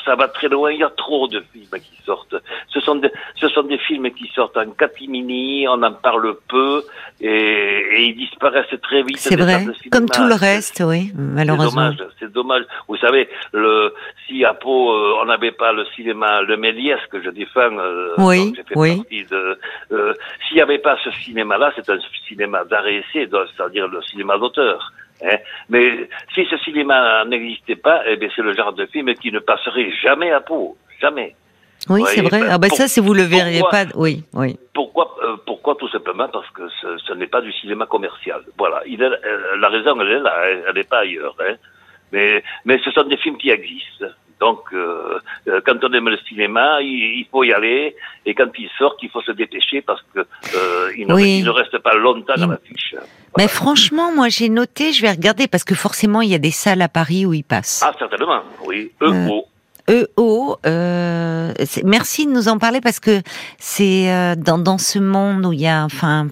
Ça 0.03 0.15
va 0.15 0.27
très 0.27 0.47
loin. 0.47 0.71
Il 0.71 0.79
y 0.79 0.83
a 0.83 0.89
trop 0.89 1.27
de 1.27 1.41
films 1.51 1.79
qui 1.79 2.01
sortent. 2.05 2.35
Ce 2.69 2.79
sont 2.79 2.95
des, 2.95 3.11
ce 3.35 3.47
sont 3.49 3.63
des 3.63 3.77
films 3.77 4.11
qui 4.11 4.27
sortent 4.33 4.57
en 4.57 4.71
catimini. 4.71 5.67
On 5.67 5.81
en 5.83 5.93
parle 5.93 6.35
peu 6.47 6.83
et, 7.21 7.27
et 7.27 8.03
ils 8.03 8.15
disparaissent 8.15 8.79
très 8.81 9.03
vite. 9.03 9.17
C'est 9.17 9.35
vrai. 9.35 9.65
Comme 9.91 10.09
tout 10.09 10.27
le 10.27 10.35
reste, 10.35 10.83
oui, 10.85 11.11
malheureusement. 11.15 11.91
C'est 11.91 11.97
dommage. 11.97 12.13
C'est 12.19 12.31
dommage. 12.31 12.63
Vous 12.87 12.97
savez, 12.97 13.29
le, 13.53 13.93
si 14.27 14.43
à 14.45 14.53
Pau 14.53 14.91
euh, 14.91 15.19
on 15.21 15.25
n'avait 15.25 15.51
pas 15.51 15.71
le 15.71 15.85
cinéma, 15.95 16.41
le 16.41 16.57
Méliès 16.57 16.99
que 17.11 17.21
je 17.21 17.29
défends, 17.29 17.77
euh, 17.77 18.13
oui, 18.17 18.53
oui. 18.75 19.03
Euh, 19.31 20.13
s'il 20.47 20.55
n'y 20.55 20.61
avait 20.61 20.79
pas 20.79 20.97
ce 21.03 21.11
cinéma-là, 21.11 21.71
c'est 21.75 21.89
un 21.89 21.99
cinéma 22.27 22.63
d'arrêt 22.65 23.03
c'est-à-dire 23.13 23.87
le 23.87 24.01
cinéma 24.03 24.37
d'auteur. 24.37 24.91
Hein. 25.23 25.37
Mais 25.69 26.09
si 26.33 26.45
ce 26.45 26.57
cinéma 26.57 27.23
n'existait 27.25 27.75
pas, 27.75 28.01
eh 28.07 28.17
bien 28.17 28.29
c'est 28.35 28.41
le 28.41 28.53
genre 28.53 28.73
de 28.73 28.85
film 28.85 29.13
qui 29.15 29.31
ne 29.31 29.39
passerait 29.39 29.91
jamais 30.03 30.31
à 30.31 30.41
Pau, 30.41 30.77
jamais. 30.99 31.35
Oui, 31.89 32.03
c'est 32.07 32.21
vrai. 32.21 32.41
ah 32.49 32.57
ben 32.57 32.69
ça, 32.69 32.87
si 32.87 32.99
vous 32.99 33.13
le 33.13 33.23
verriez 33.23 33.61
pas, 33.69 33.85
oui, 33.95 34.23
oui. 34.33 34.57
Pourquoi, 34.73 35.15
euh, 35.23 35.35
pourquoi 35.45 35.75
tout 35.75 35.89
simplement 35.89 36.27
parce 36.29 36.49
que 36.51 36.67
ce, 36.81 36.97
ce 36.97 37.13
n'est 37.13 37.27
pas 37.27 37.41
du 37.41 37.51
cinéma 37.53 37.85
commercial. 37.85 38.41
Voilà, 38.57 38.81
il 38.87 39.01
est, 39.01 39.05
euh, 39.05 39.57
la 39.59 39.69
raison 39.69 39.99
elle 40.01 40.11
est 40.11 40.19
là, 40.19 40.35
hein. 40.37 40.61
elle 40.67 40.75
n'est 40.75 40.83
pas 40.83 40.99
ailleurs. 40.99 41.35
Hein. 41.41 41.55
Mais, 42.11 42.43
mais 42.63 42.79
ce 42.83 42.91
sont 42.91 43.03
des 43.03 43.17
films 43.17 43.37
qui 43.37 43.49
existent. 43.49 44.07
Donc, 44.39 44.59
euh, 44.73 45.19
euh, 45.47 45.61
quand 45.65 45.83
on 45.83 45.93
aime 45.93 46.09
le 46.09 46.17
cinéma, 46.27 46.81
il, 46.81 47.25
faut 47.31 47.43
y 47.43 47.53
aller. 47.53 47.95
Et 48.25 48.33
quand 48.33 48.49
il 48.57 48.69
sort, 48.77 48.97
il 49.01 49.09
faut 49.09 49.21
se 49.21 49.31
dépêcher 49.31 49.81
parce 49.81 50.03
que 50.13 50.19
euh, 50.19 50.91
il, 50.97 51.07
ne, 51.07 51.49
reste 51.49 51.77
pas 51.79 51.95
longtemps 51.95 52.33
dans 52.37 52.47
l'affiche. 52.47 52.95
Mais 53.37 53.47
franchement, 53.47 54.13
moi 54.13 54.29
j'ai 54.29 54.49
noté, 54.49 54.91
je 54.91 55.01
vais 55.01 55.11
regarder 55.11 55.47
parce 55.47 55.63
que 55.63 55.75
forcément 55.75 56.21
il 56.21 56.29
y 56.29 56.35
a 56.35 56.39
des 56.39 56.51
salles 56.51 56.81
à 56.81 56.89
Paris 56.89 57.25
où 57.25 57.33
il 57.33 57.43
passe. 57.43 57.81
Ah 57.85 57.93
certainement, 57.97 58.41
oui. 58.65 58.91
EO. 59.01 59.45
EO, 59.87 60.57
euh, 60.65 61.53
merci 61.83 62.25
de 62.25 62.31
nous 62.31 62.47
en 62.47 62.57
parler 62.57 62.81
parce 62.81 62.99
que 62.99 63.21
c'est 63.59 64.35
dans, 64.37 64.57
dans 64.57 64.77
ce 64.77 64.99
monde 64.99 65.45
où 65.45 65.53
il 65.53 65.61
y 65.61 65.67
a, 65.67 65.83
enfin, 65.83 66.27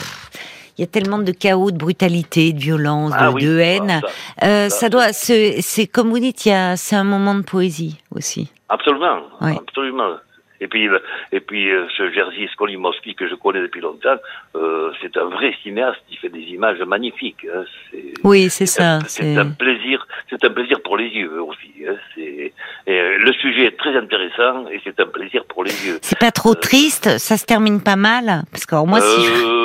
il 0.77 0.81
y 0.81 0.83
a 0.83 0.87
tellement 0.87 1.19
de 1.19 1.31
chaos, 1.31 1.71
de 1.71 1.77
brutalité, 1.77 2.53
de 2.53 2.59
violence, 2.59 3.11
de, 3.11 3.59
ah 3.59 3.63
haine. 3.63 4.01
ça, 4.39 4.45
euh, 4.47 4.69
ça, 4.69 4.89
doit, 4.89 5.13
c'est 5.13 5.87
comme 5.87 6.09
vous 6.09 6.19
dites, 6.19 6.39
c'est 6.39 6.95
un 6.95 7.03
moment 7.03 7.35
de 7.35 7.43
poésie 7.43 7.99
aussi. 8.11 8.51
Absolument, 8.69 9.21
absolument. 9.39 10.15
Et 10.63 10.67
puis, 10.67 10.87
et 11.33 11.41
puis 11.41 11.69
euh, 11.69 11.85
ce 11.97 12.09
Jerzy 12.09 12.47
Skolimowski 12.53 13.15
que 13.15 13.27
je 13.27 13.35
connais 13.35 13.61
depuis 13.61 13.81
longtemps, 13.81 14.15
euh, 14.55 14.91
c'est 15.01 15.17
un 15.17 15.25
vrai 15.25 15.53
cinéaste. 15.61 15.99
Il 16.09 16.17
fait 16.17 16.29
des 16.29 16.39
images 16.39 16.79
magnifiques. 16.87 17.45
Hein. 17.53 17.65
Oui, 18.23 18.49
c'est 18.49 18.65
ça. 18.65 18.99
C'est 19.07 19.35
un 19.37 19.49
plaisir. 19.49 20.07
C'est 20.29 20.41
un 20.45 20.51
plaisir 20.51 20.81
pour 20.81 20.95
les 20.95 21.09
yeux 21.09 21.41
aussi. 21.41 21.73
Hein. 21.85 21.95
Et, 22.17 22.53
le 22.87 23.33
sujet 23.33 23.65
est 23.65 23.77
très 23.77 23.95
intéressant 23.97 24.67
et 24.69 24.79
c'est 24.85 24.97
un 25.01 25.05
plaisir 25.05 25.43
pour 25.45 25.65
les 25.65 25.87
yeux. 25.87 25.99
C'est 26.01 26.19
pas 26.19 26.31
trop 26.31 26.55
triste? 26.55 27.17
Ça 27.17 27.35
se 27.35 27.45
termine 27.45 27.81
pas 27.81 27.97
mal? 27.97 28.43
Parce 28.51 28.65
que 28.65 28.75
moi, 28.85 29.01
si 29.01 29.21
je 29.25 29.63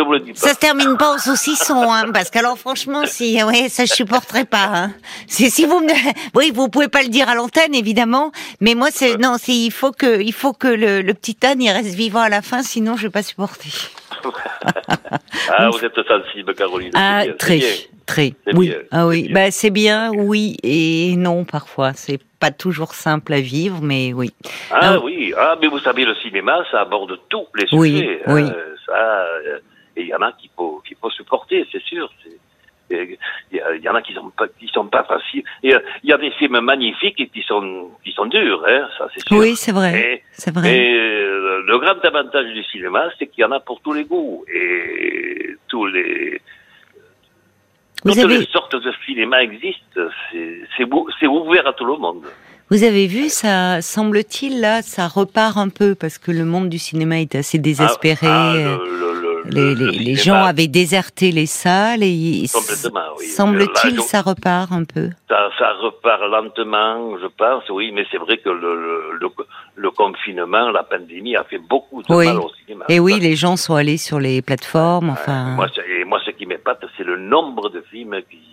vous 0.00 0.12
le 0.12 0.20
dis 0.20 0.32
pas. 0.32 0.38
Ça 0.38 0.54
se 0.54 0.58
termine 0.58 0.96
pas 0.96 1.14
au 1.14 1.18
saucisson, 1.18 1.92
hein, 1.92 2.10
parce 2.12 2.30
qu'alors 2.30 2.58
franchement, 2.58 3.02
si, 3.06 3.42
ouais, 3.42 3.68
ça 3.68 3.84
je 3.84 3.92
supporterais 3.92 4.44
pas. 4.44 4.70
Hein. 4.72 4.92
Si, 5.26 5.50
si 5.50 5.66
vous 5.66 5.80
me, 5.80 5.92
oui, 6.34 6.50
vous 6.54 6.68
pouvez 6.68 6.88
pas 6.88 7.02
le 7.02 7.08
dire 7.08 7.28
à 7.28 7.34
l'antenne 7.34 7.74
évidemment, 7.74 8.32
mais 8.60 8.74
moi 8.74 8.88
c'est 8.90 9.18
non, 9.18 9.36
c'est 9.38 9.52
il 9.52 9.70
faut 9.70 9.92
que, 9.92 10.20
il 10.20 10.32
faut 10.32 10.52
que 10.52 10.68
le, 10.68 11.02
le, 11.02 11.14
petit 11.14 11.36
âne 11.44 11.60
il 11.60 11.70
reste 11.70 11.94
vivant 11.94 12.20
à 12.20 12.28
la 12.28 12.42
fin, 12.42 12.62
sinon 12.62 12.96
je 12.96 13.02
vais 13.02 13.10
pas 13.10 13.22
supporter. 13.22 13.70
ah, 15.50 15.68
vous 15.70 15.84
êtes 15.84 16.00
sensible, 16.06 16.54
Caroline. 16.54 16.92
Ah, 16.94 17.24
très, 17.38 17.60
très. 18.06 18.34
Oui. 18.54 18.72
Ah 18.90 19.06
oui, 19.06 19.28
bah 19.32 19.50
c'est 19.50 19.70
bien, 19.70 20.10
oui 20.12 20.56
et 20.62 21.16
non 21.16 21.44
parfois. 21.44 21.92
C'est 21.94 22.20
pas 22.42 22.50
toujours 22.50 22.94
simple 22.94 23.32
à 23.32 23.40
vivre, 23.40 23.78
mais 23.82 24.12
oui. 24.12 24.32
Ah, 24.70 24.98
oui, 25.02 25.32
ah, 25.36 25.56
mais 25.60 25.68
vous 25.68 25.78
savez, 25.78 26.04
le 26.04 26.14
cinéma, 26.16 26.64
ça 26.70 26.80
aborde 26.80 27.18
tous 27.28 27.46
les 27.54 27.66
sujets. 27.68 27.78
Oui, 27.78 28.18
oui. 28.26 28.42
Euh, 28.42 28.74
ça, 28.84 28.92
euh, 28.94 29.58
et 29.96 30.02
il 30.02 30.08
y 30.08 30.14
en 30.14 30.22
a 30.22 30.32
qu'il 30.32 30.50
faut, 30.56 30.82
qu'il 30.86 30.96
faut 30.96 31.10
supporter, 31.10 31.66
c'est 31.70 31.82
sûr. 31.82 32.10
Il 32.90 33.16
y, 33.82 33.88
en 33.88 33.94
a 33.94 34.02
qui 34.02 34.12
sont 34.12 34.30
pas, 34.30 34.46
qui 34.48 34.68
sont 34.68 34.86
pas 34.86 35.04
faciles. 35.04 35.42
Il 35.62 35.80
y 36.04 36.12
a 36.12 36.18
des 36.18 36.30
films 36.32 36.60
magnifiques 36.60 37.30
qui 37.32 37.42
sont, 37.42 37.90
qui 38.04 38.12
sont 38.12 38.26
durs, 38.26 38.62
hein, 38.68 38.86
ça 38.98 39.08
c'est 39.14 39.26
sûr. 39.26 39.38
Oui, 39.38 39.56
c'est 39.56 39.72
vrai. 39.72 40.22
C'est 40.32 40.54
vrai. 40.54 40.76
Et 40.76 40.94
euh, 40.94 41.62
le 41.66 41.78
grand 41.78 42.04
avantage 42.04 42.52
du 42.52 42.62
cinéma, 42.64 43.08
c'est 43.18 43.28
qu'il 43.28 43.42
y 43.42 43.44
en 43.44 43.52
a 43.52 43.60
pour 43.60 43.80
tous 43.80 43.94
les 43.94 44.04
goûts 44.04 44.44
et 44.52 45.56
tous 45.68 45.86
les. 45.86 46.40
Vous 48.04 48.12
Toutes 48.14 48.30
les 48.30 48.46
sortes 48.46 48.76
de 48.76 48.92
cinéma 49.06 49.42
existent. 49.42 50.00
C'est 50.32 51.26
ouvert 51.26 51.66
à 51.66 51.72
tout 51.72 51.84
le 51.84 51.96
monde. 51.96 52.26
Vous 52.72 52.84
avez 52.84 53.06
vu, 53.06 53.28
ça 53.28 53.82
semble-t-il 53.82 54.60
là, 54.60 54.80
ça 54.80 55.06
repart 55.06 55.58
un 55.58 55.68
peu 55.68 55.94
parce 55.94 56.16
que 56.16 56.30
le 56.30 56.46
monde 56.46 56.70
du 56.70 56.78
cinéma 56.78 57.20
est 57.20 57.34
assez 57.34 57.58
désespéré. 57.58 58.26
Ah, 58.26 58.52
ah, 58.52 58.56
le, 58.56 59.11
les, 59.44 60.14
gens 60.14 60.44
avaient 60.44 60.68
déserté 60.68 61.32
les 61.32 61.46
salles 61.46 62.02
et 62.02 62.46
semble-t-il 62.46 64.00
ça 64.00 64.22
repart 64.22 64.72
un 64.72 64.84
peu. 64.84 65.10
Ça, 65.28 65.72
repart 65.80 66.22
lentement, 66.30 67.16
je 67.18 67.26
pense, 67.26 67.68
oui, 67.70 67.92
mais 67.92 68.04
c'est 68.10 68.18
vrai 68.18 68.38
que 68.38 68.50
le, 68.50 69.18
le, 69.76 69.90
confinement, 69.90 70.70
la 70.70 70.82
pandémie 70.82 71.36
a 71.36 71.44
fait 71.44 71.58
beaucoup 71.58 72.02
de 72.02 72.14
mal 72.14 72.38
au 72.38 72.50
cinéma. 72.60 72.84
Et 72.88 73.00
oui, 73.00 73.20
les 73.20 73.36
gens 73.36 73.56
sont 73.56 73.74
allés 73.74 73.96
sur 73.96 74.20
les 74.20 74.42
plateformes, 74.42 75.10
enfin. 75.10 75.54
moi, 75.56 75.66
et 75.88 76.04
moi, 76.04 76.20
ce 76.24 76.30
qui 76.30 76.46
m'épate, 76.46 76.84
c'est 76.96 77.04
le 77.04 77.16
nombre 77.16 77.70
de 77.70 77.82
films 77.90 78.20
qui, 78.30 78.51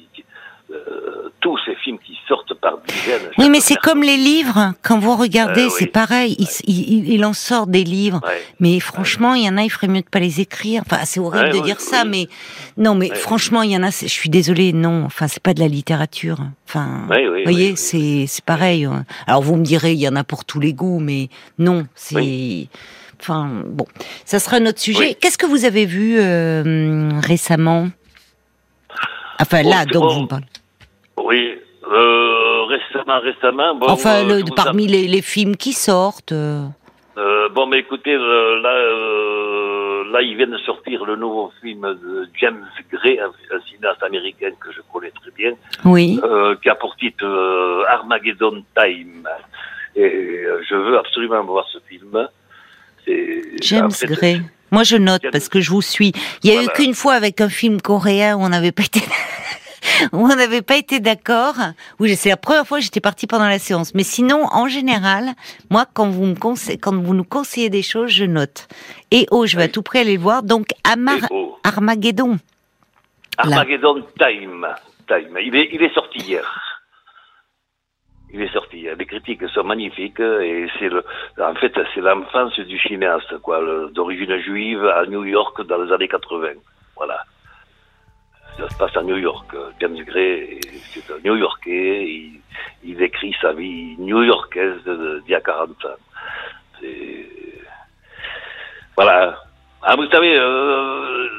euh, 0.72 1.32
tous 1.40 1.58
ces 1.66 1.76
films 1.76 1.98
qui 2.00 2.18
sortent 2.28 2.54
par 2.56 2.80
dizaines. 2.88 3.32
Oui, 3.38 3.50
mais 3.50 3.60
c'est 3.60 3.78
comme 3.78 4.04
les 4.04 4.18
livres. 4.18 4.74
Quand 4.84 5.00
vous 5.00 5.16
regardez, 5.16 5.66
euh, 5.66 5.70
c'est 5.70 5.88
pareil. 5.88 6.38
Il, 6.68 7.26
en 7.26 7.34
sort 7.34 7.68
des 7.68 7.84
livres. 7.84 8.22
Mais 8.60 8.80
franchement, 8.80 9.34
il 9.34 9.44
y 9.46 9.50
en 9.50 9.58
a, 9.58 9.64
il 9.64 9.70
ferait 9.70 9.88
mieux 9.88 10.02
de 10.02 10.10
pas 10.10 10.20
les 10.20 10.42
écrire. 10.42 10.84
Enfin, 10.86 11.06
c'est 11.06 11.20
horrible 11.20 11.52
de 11.52 11.60
dire 11.60 11.80
ça, 11.80 12.04
mais 12.06 12.28
non, 12.78 12.96
mais 12.96 13.10
franchement, 13.16 13.62
il 13.62 13.72
y 13.72 13.78
en 13.78 13.84
a. 13.84 13.90
Je 13.90 14.08
suis 14.08 14.30
désolée, 14.30 14.74
non. 14.74 15.06
Enfin, 15.06 15.28
c'est 15.28 15.42
pas 15.42 15.54
de 15.54 15.60
la 15.60 15.68
littérature. 15.68 16.40
Enfin, 16.68 17.08
vous 17.08 17.44
voyez, 17.44 17.76
c'est 17.76 18.26
c'est 18.28 18.46
pareil. 18.46 18.88
Alors 19.28 19.42
vous 19.42 19.56
me 19.56 19.64
direz, 19.64 19.94
il 19.94 20.00
y 20.00 20.08
en 20.08 20.16
a 20.16 20.24
pour 20.24 20.46
tous 20.46 20.60
les 20.60 20.74
goûts, 20.74 21.00
mais 21.00 21.30
non, 21.58 21.88
c'est. 21.96 22.68
Enfin, 23.22 23.64
bon, 23.66 23.86
ça 24.24 24.40
sera 24.40 24.60
notre 24.60 24.80
sujet. 24.80 25.14
Qu'est-ce 25.14 25.38
que 25.38 25.46
vous 25.46 25.66
avez 25.66 25.86
vu 25.86 26.18
euh, 26.20 27.10
récemment? 27.22 27.90
Enfin, 29.40 29.64
là, 29.64 29.86
donc 29.86 30.12
vous 30.12 30.22
me 30.22 30.28
parlez. 30.28 30.46
Oui, 31.18 31.58
euh, 31.88 32.64
récemment, 32.66 33.20
récemment. 33.20 33.76
Bon, 33.76 33.88
enfin, 33.88 34.30
euh, 34.30 34.42
parmi 34.56 34.88
les, 34.88 35.08
les, 35.08 35.22
films 35.22 35.56
qui 35.56 35.74
sortent. 35.74 36.32
Euh. 36.32 36.68
bon, 37.52 37.68
mais 37.68 37.80
écoutez, 37.80 38.16
là, 38.16 38.74
là, 40.12 40.22
il 40.22 40.36
vient 40.38 40.48
de 40.48 40.58
sortir 40.60 41.06
le 41.06 41.16
nouveau 41.16 41.52
film 41.62 41.82
de 41.82 42.30
James 42.40 42.66
Gray, 42.92 43.20
un, 43.20 43.32
cinéaste 43.70 44.04
américain 44.04 44.52
que 44.60 44.72
je 44.72 44.82
connais 44.92 45.12
très 45.12 45.32
bien. 45.32 45.54
Oui. 45.86 46.20
qui 46.62 46.70
a 46.70 46.76
pour 46.76 46.96
titre 46.96 47.86
Armageddon 47.88 48.64
Time. 48.76 49.28
Et 49.96 50.44
je 50.70 50.76
veux 50.76 50.98
absolument 50.98 51.44
voir 51.44 51.66
ce 51.72 51.80
film. 51.88 52.28
James 53.62 53.92
Gray. 54.04 54.42
Moi, 54.72 54.84
je 54.84 54.98
note 54.98 55.24
parce 55.32 55.50
que 55.50 55.62
je 55.62 55.72
vous 55.72 55.82
suis. 55.82 56.12
Il 56.44 56.52
y 56.52 56.58
a 56.58 56.64
eu 56.64 56.68
qu'une 56.68 56.94
fois 56.94 57.14
avec 57.14 57.42
un 57.42 57.50
film 57.50 57.82
coréen 57.82 58.36
où 58.36 58.42
on 58.42 58.50
n'avait 58.50 58.72
pas 58.72 58.84
été 58.84 59.02
on 60.14 60.28
n'avait 60.28 60.62
pas 60.62 60.78
été 60.78 61.00
d'accord. 61.00 61.56
Oui, 62.00 62.16
c'est 62.16 62.30
la 62.30 62.38
première 62.38 62.68
fois 62.68 62.80
que 62.80 62.84
j'étais 62.84 63.00
partie 63.00 63.28
pendant 63.28 63.48
la 63.48 63.60
séance. 63.60 63.94
Mais 63.94 64.04
sinon, 64.04 64.46
en 64.52 64.68
général, 64.68 65.34
moi, 65.70 65.86
quand 65.94 66.10
vous 66.10 66.26
me 66.26 66.36
quand 66.36 66.96
vous 66.96 67.14
nous 67.14 67.24
conseillez 67.24 67.70
des 67.70 67.82
choses, 67.82 68.12
je 68.12 68.26
note. 68.26 68.68
Et 69.12 69.26
oh, 69.32 69.46
je 69.46 69.58
vais 69.58 69.64
à 69.64 69.68
tout 69.68 69.82
près 69.82 70.00
aller 70.00 70.16
le 70.16 70.22
voir. 70.22 70.44
Donc, 70.44 70.68
Amar... 70.84 71.18
Armageddon. 71.64 72.38
Armageddon 73.38 74.04
Time. 74.18 74.68
Time. 75.08 75.38
Il 75.42 75.56
est, 75.56 75.70
il 75.72 75.82
est 75.82 75.94
sorti 75.94 76.20
hier. 76.20 76.69
Il 78.32 78.42
est 78.42 78.54
sorti. 78.54 78.88
Les 78.98 79.06
critiques 79.06 79.48
sont 79.50 79.64
magnifiques 79.64 80.20
et 80.20 80.68
c'est 80.78 80.90
le, 80.90 81.04
en 81.42 81.56
fait, 81.56 81.74
c'est 81.94 82.02
l'enfance 82.02 82.60
du 82.60 82.78
cinéaste, 82.80 83.38
quoi, 83.40 83.60
d'origine 83.92 84.38
juive 84.38 84.86
à 84.86 85.06
New 85.06 85.26
York 85.26 85.66
dans 85.66 85.82
les 85.82 85.92
années 85.92 86.08
80. 86.08 86.50
Voilà 86.96 87.24
ça 88.60 88.70
se 88.70 88.78
passe 88.78 88.98
à 88.98 89.02
New 89.02 89.18
York. 89.18 89.56
James 89.80 89.98
Gray, 90.06 90.60
c'est 90.92 91.12
un 91.12 91.20
New-Yorkais, 91.24 92.32
il, 92.84 93.02
écrit 93.02 93.36
sa 93.42 93.54
vie 93.54 93.96
new-yorkaise 93.98 94.84
d'il 94.84 95.32
y 95.32 95.36
a 95.36 95.42
40 95.42 95.70
ans. 95.86 96.84
Voilà. 98.98 99.38
Ah, 99.82 99.96
vous 99.96 100.08
savez, 100.08 100.38
euh, 100.38 101.30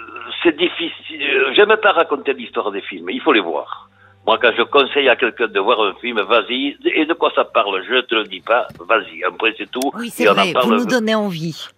c'est 0.43 0.57
difficile. 0.57 1.53
J'aime 1.55 1.77
pas 1.77 1.93
raconter 1.93 2.33
l'histoire 2.33 2.71
des 2.71 2.81
films, 2.81 3.11
il 3.11 3.21
faut 3.21 3.33
les 3.33 3.41
voir. 3.41 3.90
Moi, 4.27 4.39
quand 4.41 4.53
je 4.57 4.63
conseille 4.63 5.09
à 5.09 5.17
quelqu'un 5.17 5.49
de 5.49 5.61
voir 5.61 5.81
un 5.81 5.95
film, 5.95 6.21
vas-y. 6.21 6.77
Et 6.85 7.07
de 7.07 7.15
quoi 7.15 7.33
ça 7.35 7.45
parle? 7.45 7.83
Je 7.89 8.01
te 8.03 8.15
le 8.15 8.25
dis 8.25 8.41
pas. 8.41 8.69
Vas-y. 8.79 9.25
Un 9.25 9.33
point, 9.33 9.51
c'est 9.57 9.71
tout. 9.71 9.91
Oui, 9.95 10.11
c'est 10.11 10.27
vrai. 10.27 10.53
Vous 10.63 10.75
nous 10.75 10.87
donnez 10.87 11.15
envie. 11.15 11.69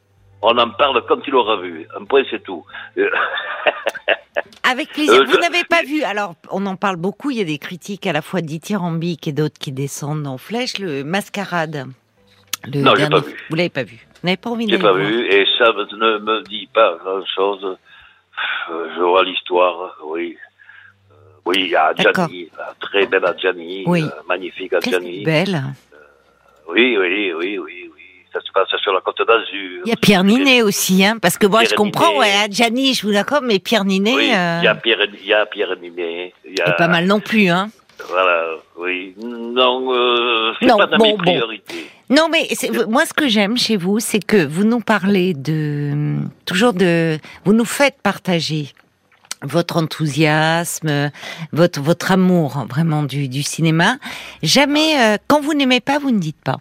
On 0.42 0.58
en 0.58 0.70
parle 0.70 1.04
quand 1.06 1.20
il 1.26 1.34
aura 1.34 1.56
vu. 1.58 1.86
Un 1.98 2.04
point, 2.04 2.24
c'est 2.30 2.42
tout. 2.42 2.64
Avec 4.64 4.90
plaisir. 4.90 5.22
Euh, 5.22 5.24
vous 5.24 5.38
n'avez 5.38 5.64
pas 5.64 5.82
vu, 5.82 6.02
alors 6.02 6.34
on 6.50 6.64
en 6.66 6.76
parle 6.76 6.96
beaucoup, 6.96 7.30
il 7.30 7.38
y 7.38 7.40
a 7.40 7.44
des 7.44 7.58
critiques 7.58 8.06
à 8.06 8.12
la 8.12 8.22
fois 8.22 8.40
dithyrambiques 8.40 9.28
et 9.28 9.32
d'autres 9.32 9.58
qui 9.58 9.72
descendent 9.72 10.26
en 10.26 10.38
flèche, 10.38 10.78
le 10.78 11.04
Mascarade. 11.04 11.86
Le 12.72 12.80
non, 12.80 12.94
j'ai 12.96 13.08
pas 13.08 13.20
vu. 13.20 13.34
Vous 13.50 13.56
l'avez 13.56 13.70
pas 13.70 13.82
vu 13.82 14.06
Vous 14.22 14.26
n'avez 14.26 14.36
pas 14.36 14.50
envie 14.50 14.66
de 14.66 14.76
pas 14.76 14.92
vu, 14.92 15.26
et 15.26 15.46
ça 15.58 15.72
ne 15.72 16.18
me 16.18 16.42
dit 16.48 16.68
pas 16.72 16.96
grand-chose. 17.04 17.76
Euh, 18.70 18.88
je 18.96 19.02
vois 19.02 19.24
l'histoire, 19.24 19.96
oui. 20.04 20.36
Euh, 21.46 21.50
oui, 21.50 21.56
il 21.64 21.70
y 21.70 21.76
a 21.76 21.86
Adjani, 21.86 22.48
très 22.80 23.06
belle 23.06 23.24
Adjani, 23.24 23.84
oui. 23.86 24.04
magnifique 24.28 24.72
Adjani. 24.72 25.24
belle. 25.24 25.62
oui, 26.68 26.96
oui, 26.98 27.32
oui, 27.36 27.58
oui, 27.58 27.58
oui 27.58 27.92
ça 28.32 28.40
se 28.40 28.50
passe 28.52 28.68
sur 28.80 28.92
la 28.92 29.00
côte 29.00 29.18
d'Azur. 29.26 29.82
Il 29.84 29.88
y 29.88 29.92
a 29.92 29.96
Pierre 29.96 30.24
Ninet 30.24 30.62
aussi, 30.62 31.04
hein, 31.04 31.18
parce 31.20 31.36
que 31.36 31.46
moi 31.46 31.64
je 31.64 31.74
comprends, 31.74 32.16
ouais, 32.18 32.46
Gianni, 32.50 32.94
je 32.94 33.06
vous 33.06 33.12
d'accord, 33.12 33.42
mais 33.42 33.58
Pierre 33.58 33.84
Ninet. 33.84 34.14
Oui, 34.14 34.30
euh, 34.34 34.58
il 34.62 34.64
y 34.64 34.68
a 34.68 34.74
Pierre, 34.74 34.98
il 35.20 35.26
y 35.26 35.34
a 35.34 35.46
Pierre 35.46 35.76
Ninet. 35.80 36.32
Il 36.44 36.58
y 36.58 36.62
a... 36.62 36.72
pas 36.72 36.88
mal 36.88 37.06
non 37.06 37.20
plus, 37.20 37.48
hein. 37.48 37.68
Voilà, 38.08 38.56
oui. 38.78 39.14
Non, 39.18 39.92
euh, 39.94 40.52
c'est 40.60 40.66
pas 40.66 40.86
dans 40.86 40.98
mes 40.98 41.16
priorités. 41.16 41.86
Non, 42.10 42.28
mais 42.30 42.48
moi, 42.88 43.06
ce 43.06 43.12
que 43.12 43.28
j'aime 43.28 43.56
chez 43.56 43.76
vous, 43.76 44.00
c'est 44.00 44.22
que 44.22 44.44
vous 44.44 44.64
nous 44.64 44.80
parlez 44.80 45.34
de 45.34 46.16
toujours 46.44 46.72
de, 46.72 47.18
vous 47.44 47.52
nous 47.52 47.64
faites 47.64 47.96
partager 48.02 48.72
votre 49.42 49.76
enthousiasme, 49.76 51.10
votre 51.52 51.80
votre 51.80 52.12
amour 52.12 52.66
vraiment 52.68 53.02
du, 53.02 53.28
du 53.28 53.42
cinéma. 53.42 53.96
Jamais, 54.42 54.98
euh, 54.98 55.16
quand 55.28 55.40
vous 55.40 55.54
n'aimez 55.54 55.80
pas, 55.80 55.98
vous 55.98 56.10
ne 56.10 56.18
dites 56.18 56.42
pas. 56.42 56.56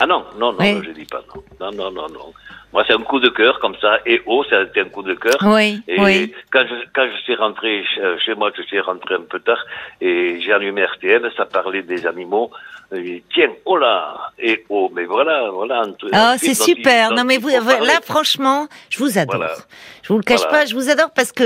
Ah 0.00 0.06
non, 0.06 0.24
non, 0.38 0.52
non, 0.52 0.82
je 0.82 0.90
dis 0.90 1.04
pas 1.04 1.22
non. 1.34 1.42
Non, 1.60 1.70
non, 1.72 1.90
non, 1.92 2.08
non. 2.12 2.32
Moi, 2.72 2.84
c'est 2.86 2.94
un 2.94 3.02
coup 3.02 3.20
de 3.20 3.28
cœur 3.28 3.58
comme 3.60 3.76
ça. 3.80 3.98
Et 4.04 4.20
oh, 4.26 4.44
ça 4.50 4.58
a 4.58 4.62
été 4.62 4.80
un 4.80 4.88
coup 4.88 5.02
de 5.02 5.14
cœur. 5.14 5.36
Oui, 5.42 5.80
et 5.88 6.00
oui. 6.00 6.34
Quand 6.50 6.64
je, 6.68 6.74
quand 6.94 7.06
je 7.10 7.22
suis 7.22 7.34
rentré 7.34 7.84
chez 8.24 8.34
moi, 8.34 8.50
je 8.56 8.62
suis 8.62 8.80
rentré 8.80 9.14
un 9.14 9.22
peu 9.22 9.40
tard 9.40 9.64
et 10.00 10.40
j'ai 10.40 10.52
allumé 10.52 10.84
RTL, 10.84 11.30
ça 11.36 11.46
parlait 11.46 11.82
des 11.82 12.06
animaux. 12.06 12.50
Et, 12.90 13.22
Tiens, 13.34 13.50
oh 13.66 13.76
là, 13.76 14.16
et 14.38 14.64
oh, 14.70 14.90
mais 14.94 15.04
voilà, 15.04 15.50
voilà. 15.52 15.82
Ah, 16.12 16.36
c'est 16.38 16.54
super. 16.54 17.12
Non, 17.12 17.24
mais 17.24 17.36
vous, 17.36 17.48
là, 17.48 18.00
franchement, 18.02 18.66
je 18.88 18.98
vous 18.98 19.18
adore. 19.18 19.44
Je 20.02 20.08
vous 20.08 20.16
le 20.16 20.24
cache 20.24 20.48
pas, 20.48 20.64
je 20.64 20.74
vous 20.74 20.88
adore 20.88 21.10
parce 21.10 21.32
que 21.32 21.44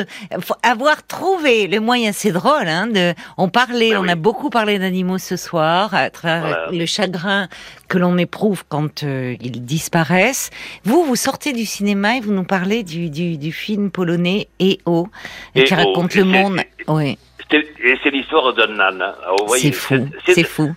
avoir 0.63 1.05
trouvé 1.05 1.67
le 1.67 1.81
moyen, 1.81 2.13
c'est 2.13 2.31
drôle, 2.31 2.69
hein, 2.69 2.87
de, 2.87 3.13
on 3.39 3.49
parlait, 3.49 3.91
ben 3.91 4.05
on 4.05 4.09
a 4.09 4.15
beaucoup 4.15 4.51
parlé 4.51 4.79
d'animaux 4.79 5.19
ce 5.19 5.37
soir, 5.37 5.93
à 5.95 6.11
travers 6.11 6.71
le 6.71 6.87
chagrin 6.87 7.49
que 7.89 7.99
l'on 7.99 8.17
éprouve 8.19 8.63
quand 8.69 9.03
euh, 9.03 9.35
ils 9.41 9.65
disparaissent. 9.65 10.51
Vous, 10.85 11.03
vous 11.03 11.17
sortez 11.17 11.53
du 11.53 11.67
cinéma 11.67 12.19
et 12.19 12.21
vous 12.21 12.33
nous 12.33 12.45
parlez 12.45 12.85
du, 12.85 13.11
du, 13.11 13.37
du 13.37 13.51
film 13.51 13.91
polonais 13.91 14.47
EO, 14.61 15.09
qui 15.55 15.75
raconte 15.75 16.15
le 16.15 16.25
monde. 16.25 16.61
Oui. 16.87 17.19
Et 17.55 17.99
c'est 18.03 18.11
l'histoire 18.11 18.53
d'un 18.55 18.79
âne. 18.79 19.03
Hein. 19.03 19.15
C'est 19.57 19.73
fou. 19.73 20.09
C'est 20.27 20.45
fou. 20.45 20.75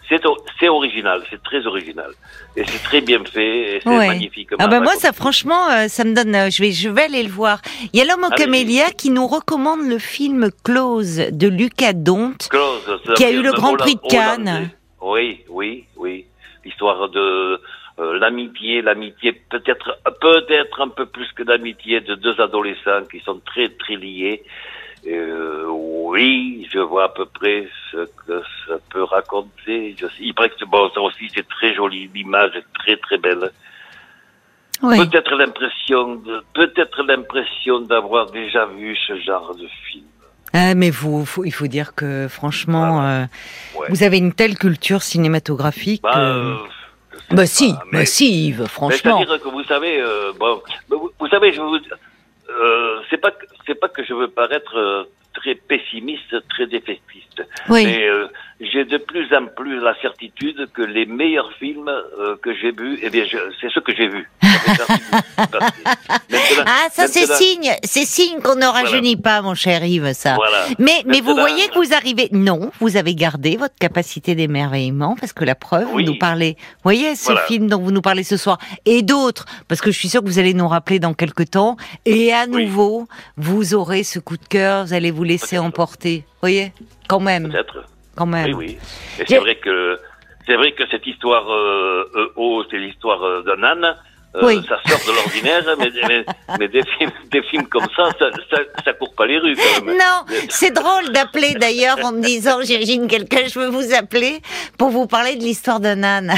C'est 0.60 0.68
original, 0.68 1.22
c'est 1.30 1.42
très 1.44 1.66
original. 1.68 2.12
Et 2.56 2.64
c'est 2.66 2.84
très 2.84 3.02
bien 3.02 3.24
fait, 3.26 3.80
c'est 3.84 3.90
magnifique. 3.90 4.50
Ah 4.58 4.68
ben 4.68 4.82
moi, 4.82 4.94
ça, 4.94 5.12
franchement, 5.12 5.70
euh, 5.70 5.88
ça 5.88 6.04
me 6.04 6.14
donne. 6.16 6.34
Euh, 6.36 6.50
je 6.50 6.62
vais, 6.62 6.72
je 6.72 6.90
vais 6.90 7.04
aller 7.04 7.24
le 7.24 7.30
voir. 7.30 7.62
Il 7.94 8.00
y 8.00 8.02
a 8.02 8.06
l'homme 8.06 8.24
au 8.24 8.36
camélia 8.36 8.90
qui 8.92 9.10
nous 9.10 9.28
recommande 9.28 9.88
le 9.88 10.00
film 10.00 10.50
Close 10.64 11.18
de 11.32 11.48
Lucas 11.48 11.94
Dont, 11.94 12.34
qui 13.16 13.24
a 13.26 13.32
eu 13.32 13.42
le 13.42 13.52
Grand 13.52 13.76
Prix 13.76 13.96
de 13.96 14.10
Cannes. 14.10 14.72
Oui, 15.02 15.42
oui, 15.50 15.86
oui. 15.98 16.26
L'histoire 16.64 17.10
de 17.10 17.62
euh, 18.00 18.20
l'amitié, 18.20 18.82
l'amitié 18.82 19.34
peut-être 19.34 20.00
peut-être 20.20 20.82
un 20.82 20.90
peu 20.90 21.06
plus 21.06 21.32
que 21.34 21.44
d'amitié 21.44 22.02
de 22.02 22.16
deux 22.16 22.42
adolescents 22.42 23.04
qui 23.10 23.20
sont 23.20 23.40
très 23.46 23.70
très 23.70 23.96
liés 23.96 24.44
euh, 25.14 25.66
oui, 25.68 26.68
je 26.72 26.80
vois 26.80 27.06
à 27.06 27.10
peu 27.10 27.26
près 27.26 27.68
ce 27.92 28.06
que 28.26 28.42
ça 28.68 28.76
peut 28.90 29.04
raconter. 29.04 29.96
Je, 29.98 30.66
bon, 30.66 30.90
ça 30.94 31.02
aussi 31.02 31.30
c'est 31.34 31.48
très 31.48 31.74
joli, 31.74 32.10
l'image 32.14 32.56
est 32.56 32.66
très 32.74 32.98
très 32.98 33.18
belle. 33.18 33.52
Peut-être 34.82 35.36
l'impression, 35.36 36.22
peut-être 36.54 37.04
l'impression 37.04 37.80
d'avoir 37.82 38.30
déjà 38.32 38.66
vu 38.66 38.96
ce 39.08 39.20
genre 39.22 39.56
de 39.56 39.68
film. 39.90 40.06
Ah, 40.54 40.74
mais 40.76 40.90
vous, 40.90 41.26
il 41.44 41.54
faut 41.54 41.68
dire 41.68 41.96
que 41.96 42.28
franchement, 42.30 43.04
euh, 43.04 43.26
vous 43.90 44.04
avez 44.04 44.18
une 44.18 44.34
telle 44.34 44.58
culture 44.58 45.02
cinématographique. 45.02 46.02
Bah, 46.02 46.18
euh, 46.18 46.56
bah 47.32 47.46
si, 47.46 47.74
bah 47.92 48.06
si, 48.06 48.48
Yves, 48.48 48.66
franchement. 48.68 49.18
C'est-à-dire 49.18 49.44
que 49.44 49.50
vous 49.50 49.64
savez, 49.64 50.00
euh, 50.00 50.32
bon, 50.40 50.62
vous, 50.90 51.12
vous, 51.20 51.28
savez, 51.28 51.52
je 51.52 51.60
vous, 51.60 51.76
euh, 51.76 53.00
c'est 53.10 53.18
pas 53.18 53.32
c'est 53.66 53.80
pas 53.80 53.90
que 53.90 54.04
je 54.04 54.14
veux 54.14 54.28
paraître 54.28 54.78
euh, 54.78 55.04
très 55.34 55.56
pessimiste, 55.56 56.36
très 56.50 56.68
défaitiste, 56.68 57.44
mais 57.70 58.08
euh, 58.08 58.28
j'ai 58.62 58.86
de 58.86 58.98
plus 58.98 59.28
en 59.36 59.48
plus 59.48 59.80
la 59.82 59.94
certitude 60.02 60.70
que 60.74 60.82
les 60.82 61.06
meilleurs 61.06 61.52
films 61.60 61.92
que 62.42 62.54
j'ai 62.56 62.72
vus, 62.72 63.00
eh 63.02 63.10
bien, 63.10 63.26
c'est 63.60 63.70
ce 63.70 63.80
que 63.80 63.94
j'ai 63.96 64.08
vu. 64.08 64.30
ah, 66.66 66.88
ça 66.92 67.08
c'est 67.08 67.28
signe, 67.28 67.72
c'est 67.84 68.06
signe 68.06 68.40
qu'on 68.42 68.56
ne 68.56 68.66
rajeunit 68.66 69.18
pas, 69.18 69.42
mon 69.42 69.56
cher 69.56 69.84
Yves, 69.84 70.14
ça. 70.14 70.38
Mais, 70.80 71.04
mais 71.06 71.22
vous 71.22 71.36
voyez 71.36 71.68
que 71.68 71.80
vous 71.80 71.94
arrivez. 71.94 72.30
Non, 72.32 72.72
vous 72.80 72.98
avez 72.98 73.14
gardé 73.16 73.58
votre 73.58 73.76
capacité 73.76 74.36
d'émerveillement 74.36 75.16
parce 75.20 75.34
que 75.34 75.44
la 75.44 75.56
preuve, 75.56 75.88
vous 75.90 76.02
nous 76.02 76.18
parlez. 76.18 76.56
Vous 76.58 76.84
voyez 76.84 77.16
ce 77.16 77.36
film 77.48 77.68
dont 77.68 77.80
vous 77.80 77.92
nous 77.92 78.02
parlez 78.02 78.24
ce 78.24 78.38
soir 78.38 78.58
et 78.86 79.02
d'autres, 79.02 79.46
parce 79.68 79.82
que 79.82 79.92
je 79.92 80.00
suis 80.00 80.10
sûre 80.10 80.22
que 80.22 80.28
vous 80.28 80.40
allez 80.40 80.54
nous 80.54 80.68
rappeler 80.68 81.00
dans 81.00 81.14
quelques 81.14 81.52
temps. 81.52 81.78
Et 82.06 82.34
à 82.34 82.48
nouveau, 82.48 83.08
vous 83.38 83.74
aurez 83.74 84.04
ce 84.04 84.20
coup 84.20 84.38
de 84.38 84.46
cœur, 84.46 84.86
vous 84.86 84.94
allez 84.94 85.12
vous 85.12 85.24
laisser 85.24 85.58
emporter. 85.58 86.24
Vous 86.26 86.40
voyez, 86.42 86.72
quand 87.08 87.20
même. 87.20 87.50
Peut-être. 87.50 87.86
Quand 88.16 88.26
même. 88.26 88.46
Oui, 88.48 88.54
oui. 88.54 88.78
Et 89.20 89.26
c'est 89.28 89.38
vrai 89.38 89.56
que 89.58 90.00
c'est 90.46 90.56
vrai 90.56 90.74
que 90.74 90.84
cette 90.90 91.06
histoire 91.06 91.52
euh, 91.52 92.10
euh 92.16 92.64
c'est 92.70 92.78
l'histoire 92.78 93.24
euh, 93.24 93.44
d'un 93.44 93.64
âne. 93.64 93.96
Euh, 94.36 94.62
ça 94.68 94.78
sort 94.86 95.00
de 95.08 95.16
l'ordinaire, 95.16 95.64
mais, 95.80 96.26
mais, 96.60 96.68
des, 96.68 96.84
films, 96.98 97.12
des 97.32 97.42
films 97.44 97.68
comme 97.68 97.88
ça, 97.96 98.10
ça, 98.20 98.58
ça, 98.84 98.94
court 98.94 99.14
pas 99.16 99.26
les 99.26 99.40
rues. 99.40 99.56
Quand 99.56 99.86
même. 99.86 99.98
Non, 99.98 100.26
c'est 100.50 100.72
drôle 100.72 101.10
d'appeler 101.14 101.54
d'ailleurs 101.54 101.98
en 102.04 102.12
me 102.12 102.22
disant, 102.22 102.60
j'imagine 102.62 103.08
quelqu'un, 103.08 103.48
je 103.48 103.58
veux 103.58 103.70
vous 103.70 103.94
appeler 103.94 104.42
pour 104.78 104.90
vous 104.90 105.08
parler 105.08 105.38
de 105.38 105.42
l'histoire 105.42 105.80
d'un 105.80 106.04
âne. 106.04 106.34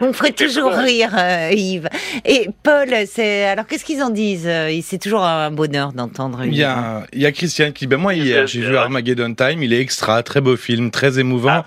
Vous 0.00 0.06
me 0.08 0.12
ferez 0.12 0.32
toujours 0.32 0.72
rire, 0.72 1.10
Yves. 1.50 1.88
Et 2.24 2.48
Paul, 2.62 2.88
c'est 3.06 3.44
alors 3.44 3.66
qu'est-ce 3.66 3.84
qu'ils 3.84 4.02
en 4.02 4.10
disent 4.10 4.48
C'est 4.82 4.98
toujours 4.98 5.24
un 5.24 5.50
bonheur 5.50 5.92
d'entendre. 5.92 6.44
Il 6.44 6.54
y 6.54 6.64
a, 6.64 7.06
il 7.12 7.20
y 7.20 7.26
a 7.26 7.32
Christian 7.32 7.72
qui, 7.72 7.86
ben 7.86 7.96
moi 7.96 8.14
hier, 8.14 8.46
j'ai 8.46 8.60
vu 8.60 8.76
Armageddon 8.76 9.34
Time. 9.34 9.62
Il 9.62 9.72
est 9.72 9.80
extra, 9.80 10.22
très 10.22 10.40
beau 10.40 10.56
film, 10.56 10.90
très 10.90 11.18
émouvant. 11.18 11.64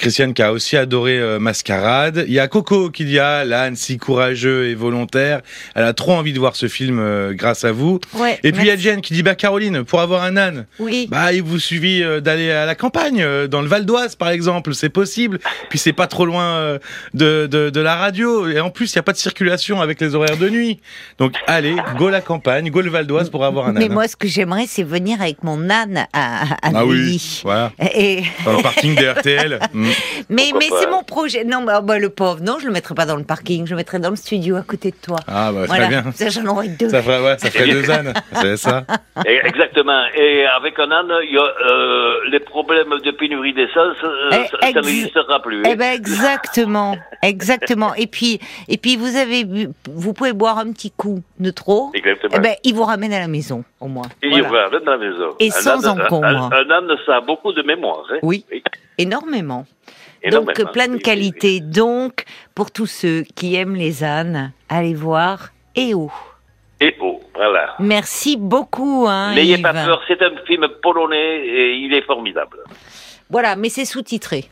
Christiane 0.00 0.32
qui 0.32 0.42
a 0.42 0.52
aussi 0.52 0.76
adoré 0.76 1.18
euh, 1.18 1.38
Mascarade. 1.38 2.24
Il 2.26 2.32
y 2.32 2.38
a 2.38 2.48
Coco 2.48 2.90
qui 2.90 3.04
dit 3.04 3.18
ah 3.18 3.44
l'âne 3.44 3.76
si 3.76 3.98
courageux 3.98 4.68
et 4.68 4.74
volontaire. 4.74 5.42
Elle 5.74 5.84
a 5.84 5.92
trop 5.92 6.12
envie 6.12 6.32
de 6.32 6.38
voir 6.38 6.56
ce 6.56 6.68
film 6.68 6.98
euh, 6.98 7.34
grâce 7.34 7.64
à 7.64 7.72
vous. 7.72 8.00
et 8.42 8.52
puis 8.52 8.62
il 8.62 8.66
y 8.66 8.70
a 8.70 8.76
Jen 8.76 9.02
qui 9.02 9.12
dit 9.12 9.22
bah 9.22 9.34
Caroline 9.34 9.84
pour 9.84 10.00
avoir 10.00 10.22
un 10.22 10.36
âne. 10.36 10.66
Oui. 10.78 11.06
Bah 11.10 11.32
il 11.32 11.42
vous 11.42 11.58
suffit 11.58 12.02
euh, 12.02 12.20
d'aller 12.20 12.50
à 12.50 12.64
la 12.64 12.74
campagne 12.74 13.24
dans 13.48 13.60
le 13.60 13.68
Val 13.68 13.84
d'Oise 13.84 14.16
par 14.16 14.30
exemple, 14.30 14.74
c'est 14.74 14.88
possible. 14.88 15.38
Puis 15.68 15.78
c'est 15.78 15.92
pas 15.92 16.06
trop 16.06 16.24
loin 16.24 16.78
de, 17.14 17.46
de, 17.46 17.70
de, 17.70 17.80
la 17.80 17.96
radio 17.96 18.48
et 18.48 18.58
en 18.58 18.70
plus 18.70 18.92
il 18.92 18.96
y 18.96 18.98
a 18.98 19.02
pas 19.02 19.12
de 19.12 19.18
circulation 19.18 19.82
avec 19.82 20.00
les 20.00 20.14
horaires 20.14 20.38
de 20.38 20.48
nuit. 20.48 20.80
Donc 21.18 21.34
allez 21.46 21.76
go 21.98 22.08
la 22.08 22.22
campagne, 22.22 22.70
go 22.70 22.80
le 22.80 22.90
Val 22.90 23.06
d'Oise 23.06 23.28
pour 23.28 23.44
avoir 23.44 23.66
un 23.66 23.76
âne. 23.76 23.78
Mais 23.78 23.88
moi 23.88 24.08
ce 24.08 24.16
que 24.16 24.28
j'aimerais 24.28 24.64
c'est 24.66 24.82
venir 24.82 25.20
avec 25.20 25.44
mon 25.44 25.68
âne 25.68 26.06
à, 26.14 26.54
à 26.54 26.70
ah 26.74 26.86
oui, 26.86 27.40
voilà. 27.44 27.72
Et... 27.94 28.22
Dans 28.44 28.56
le 28.56 28.62
parking 28.62 28.94
des 28.94 29.10
RTL. 29.10 29.60
Mm. 29.72 29.89
Mais, 30.28 30.50
mais 30.56 30.66
c'est 30.78 30.88
mon 30.88 31.02
projet. 31.02 31.44
Non, 31.44 31.62
bah, 31.62 31.80
bah, 31.80 31.98
le 31.98 32.08
pauvre, 32.08 32.40
non, 32.40 32.58
je 32.60 32.66
le 32.66 32.72
mettrais 32.72 32.94
pas 32.94 33.04
dans 33.04 33.16
le 33.16 33.24
parking, 33.24 33.66
je 33.66 33.72
le 33.72 33.76
mettrais 33.76 33.98
dans 33.98 34.10
le 34.10 34.16
studio 34.16 34.54
à 34.56 34.62
côté 34.62 34.90
de 34.90 34.96
toi. 34.96 35.18
Ah, 35.26 35.50
bah, 35.52 35.66
très 35.66 35.88
bien. 35.88 36.04
Ça, 36.14 36.28
j'en 36.28 36.46
aurais 36.46 36.68
deux. 36.68 36.88
Ça 36.88 37.02
ferait, 37.02 37.20
ouais, 37.20 37.36
ça 37.38 37.50
ferait 37.50 37.68
deux 37.68 37.90
ânes, 37.90 38.12
c'est 38.34 38.56
ça. 38.56 38.84
exactement. 39.24 40.04
Et 40.14 40.46
avec 40.46 40.78
un 40.78 40.90
âne, 40.90 41.10
y 41.30 41.36
a, 41.36 41.42
euh, 41.42 42.14
les 42.30 42.38
problèmes 42.38 42.94
de 43.04 43.10
pénurie 43.10 43.52
d'essence, 43.54 43.96
euh, 44.04 44.30
eh, 44.32 44.72
ça, 44.72 44.80
n'existera 44.80 45.42
plus. 45.42 45.62
Eh 45.66 45.74
ben, 45.74 45.94
exactement. 45.94 46.96
exactement. 47.22 47.94
Et 47.94 48.06
puis, 48.06 48.38
et 48.68 48.76
puis, 48.76 48.96
vous 48.96 49.16
avez, 49.16 49.44
vous 49.88 50.12
pouvez 50.12 50.32
boire 50.32 50.58
un 50.58 50.70
petit 50.72 50.92
coup 50.92 51.22
de 51.40 51.50
trop. 51.50 51.90
Exactement. 51.94 52.34
Eh 52.36 52.40
ben, 52.40 52.54
il 52.62 52.74
vous 52.74 52.84
ramène 52.84 53.12
à 53.12 53.20
la 53.20 53.28
maison, 53.28 53.64
au 53.80 53.88
moins. 53.88 54.06
Il 54.22 54.42
vous 54.42 54.54
ramène 54.54 54.86
à 54.86 54.92
la 54.92 54.98
maison. 54.98 55.34
Et 55.40 55.50
sans 55.50 55.86
encombre. 55.88 56.26
Un, 56.26 56.50
un, 56.52 56.70
âne, 56.70 56.96
ça 57.04 57.16
a 57.16 57.20
beaucoup 57.20 57.52
de 57.52 57.62
mémoire. 57.62 58.04
Hein. 58.12 58.18
oui. 58.22 58.44
Énormément. 58.98 59.66
Donc 60.30 60.52
plein 60.72 60.88
de 60.88 60.98
qualités. 60.98 61.60
Donc 61.60 62.24
pour 62.54 62.70
tous 62.70 62.86
ceux 62.86 63.22
qui 63.34 63.56
aiment 63.56 63.76
les 63.76 64.04
ânes, 64.04 64.52
allez 64.68 64.94
voir 64.94 65.48
EO. 65.76 66.10
EO, 66.80 67.20
voilà. 67.34 67.74
Merci 67.78 68.36
beaucoup. 68.36 69.06
Hein, 69.08 69.34
N'ayez 69.34 69.58
pas 69.58 69.72
peur, 69.72 70.02
c'est 70.08 70.20
un 70.22 70.32
film 70.46 70.66
polonais 70.82 71.46
et 71.46 71.74
il 71.76 71.94
est 71.94 72.02
formidable. 72.02 72.58
Voilà, 73.30 73.56
mais 73.56 73.68
c'est 73.68 73.84
sous-titré. 73.84 74.46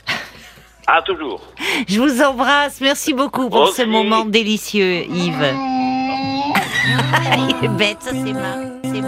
Ah, 0.87 1.03
toujours. 1.03 1.43
Je 1.89 2.01
vous 2.01 2.23
embrasse. 2.23 2.81
Merci 2.81 3.13
beaucoup 3.13 3.51
pour 3.51 3.69
ce 3.69 3.83
moment 3.83 4.25
délicieux, 4.25 5.05
Yves. 5.11 5.55
il 7.37 7.65
est 7.65 7.69
bête, 7.69 8.01
ça 8.01 8.13
c'est 8.13 8.33
marrant. 8.33 8.89